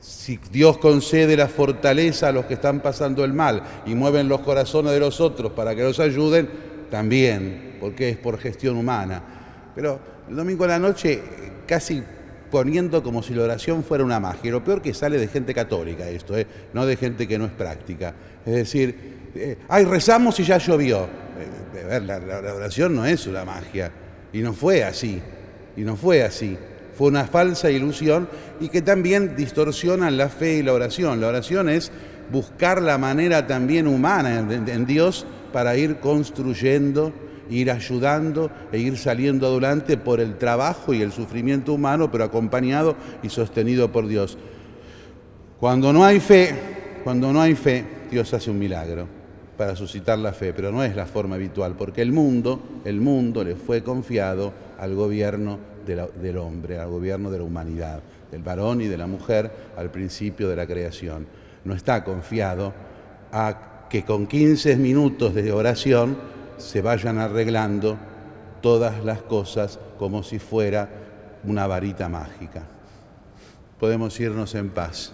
Si 0.00 0.38
Dios 0.52 0.78
concede 0.78 1.36
la 1.36 1.48
fortaleza 1.48 2.28
a 2.28 2.32
los 2.32 2.44
que 2.46 2.54
están 2.54 2.80
pasando 2.80 3.24
el 3.24 3.32
mal 3.32 3.62
y 3.86 3.94
mueven 3.94 4.28
los 4.28 4.40
corazones 4.40 4.92
de 4.92 5.00
los 5.00 5.20
otros 5.20 5.52
para 5.52 5.74
que 5.74 5.82
los 5.82 5.98
ayuden, 5.98 6.48
también, 6.90 7.76
porque 7.80 8.10
es 8.10 8.16
por 8.16 8.38
gestión 8.38 8.76
humana. 8.76 9.22
Pero 9.74 9.98
el 10.28 10.36
domingo 10.36 10.64
a 10.64 10.68
la 10.68 10.78
noche 10.78 11.20
casi 11.66 12.02
poniendo 12.50 13.02
como 13.02 13.22
si 13.22 13.34
la 13.34 13.42
oración 13.42 13.82
fuera 13.82 14.04
una 14.04 14.20
magia. 14.20 14.50
Lo 14.52 14.62
peor 14.62 14.80
que 14.80 14.94
sale 14.94 15.18
de 15.18 15.28
gente 15.28 15.52
católica 15.52 16.08
esto, 16.08 16.38
¿eh? 16.38 16.46
no 16.72 16.86
de 16.86 16.96
gente 16.96 17.26
que 17.26 17.38
no 17.38 17.46
es 17.46 17.52
práctica. 17.52 18.14
Es 18.44 18.54
decir, 18.54 19.32
eh, 19.34 19.58
ay, 19.68 19.84
rezamos 19.84 20.38
y 20.40 20.44
ya 20.44 20.58
llovió. 20.58 21.08
Eh, 21.74 21.84
ver, 21.84 22.02
la 22.02 22.54
oración 22.54 22.94
no 22.94 23.04
es 23.04 23.26
una 23.26 23.44
magia. 23.44 23.90
Y 24.32 24.38
no 24.38 24.52
fue 24.52 24.84
así. 24.84 25.20
Y 25.76 25.80
no 25.80 25.96
fue 25.96 26.22
así. 26.22 26.56
Fue 26.96 27.08
una 27.08 27.24
falsa 27.24 27.70
ilusión 27.70 28.26
y 28.58 28.68
que 28.68 28.80
también 28.80 29.36
distorsionan 29.36 30.16
la 30.16 30.30
fe 30.30 30.58
y 30.58 30.62
la 30.62 30.72
oración. 30.72 31.20
La 31.20 31.28
oración 31.28 31.68
es 31.68 31.92
buscar 32.32 32.80
la 32.80 32.96
manera 32.96 33.46
también 33.46 33.86
humana 33.86 34.38
en, 34.38 34.86
Dios 34.86 35.26
para 35.52 35.76
ir 35.76 35.96
construyendo, 35.96 37.12
ir 37.50 37.70
ayudando 37.70 38.50
e 38.72 38.78
ir 38.78 38.96
saliendo 38.96 39.46
adelante 39.46 39.98
por 39.98 40.20
el 40.20 40.38
trabajo 40.38 40.94
y 40.94 41.02
el 41.02 41.12
sufrimiento 41.12 41.74
humano, 41.74 42.10
pero 42.10 42.24
acompañado 42.24 42.96
y 43.22 43.28
sostenido 43.28 43.92
por 43.92 44.08
Dios. 44.08 44.38
Cuando 45.60 45.92
no 45.92 46.02
hay 46.02 46.18
fe, 46.18 46.54
cuando 47.04 47.30
no 47.30 47.42
hay 47.42 47.54
fe, 47.54 47.84
Dios 48.10 48.32
hace 48.32 48.50
un 48.50 48.58
milagro 48.58 49.06
para 49.58 49.76
suscitar 49.76 50.18
la 50.18 50.32
fe, 50.32 50.52
pero 50.54 50.72
no 50.72 50.82
es 50.82 50.96
la 50.96 51.06
forma 51.06 51.36
habitual, 51.36 51.74
porque 51.76 52.00
el 52.00 52.12
mundo, 52.12 52.60
el 52.84 53.00
mundo 53.00 53.44
le 53.44 53.54
fue 53.54 53.82
confiado 53.82 54.52
al 54.78 54.94
gobierno 54.94 55.75
del 55.86 56.36
hombre, 56.38 56.78
al 56.78 56.90
gobierno 56.90 57.30
de 57.30 57.38
la 57.38 57.44
humanidad, 57.44 58.00
del 58.30 58.42
varón 58.42 58.80
y 58.80 58.86
de 58.86 58.98
la 58.98 59.06
mujer 59.06 59.50
al 59.76 59.90
principio 59.90 60.48
de 60.48 60.56
la 60.56 60.66
creación. 60.66 61.26
No 61.64 61.74
está 61.74 62.04
confiado 62.04 62.74
a 63.32 63.86
que 63.88 64.04
con 64.04 64.26
15 64.26 64.76
minutos 64.76 65.34
de 65.34 65.52
oración 65.52 66.16
se 66.58 66.82
vayan 66.82 67.18
arreglando 67.18 67.96
todas 68.60 69.04
las 69.04 69.22
cosas 69.22 69.78
como 69.98 70.22
si 70.22 70.38
fuera 70.38 70.88
una 71.44 71.66
varita 71.66 72.08
mágica. 72.08 72.62
Podemos 73.78 74.18
irnos 74.18 74.54
en 74.54 74.70
paz. 74.70 75.12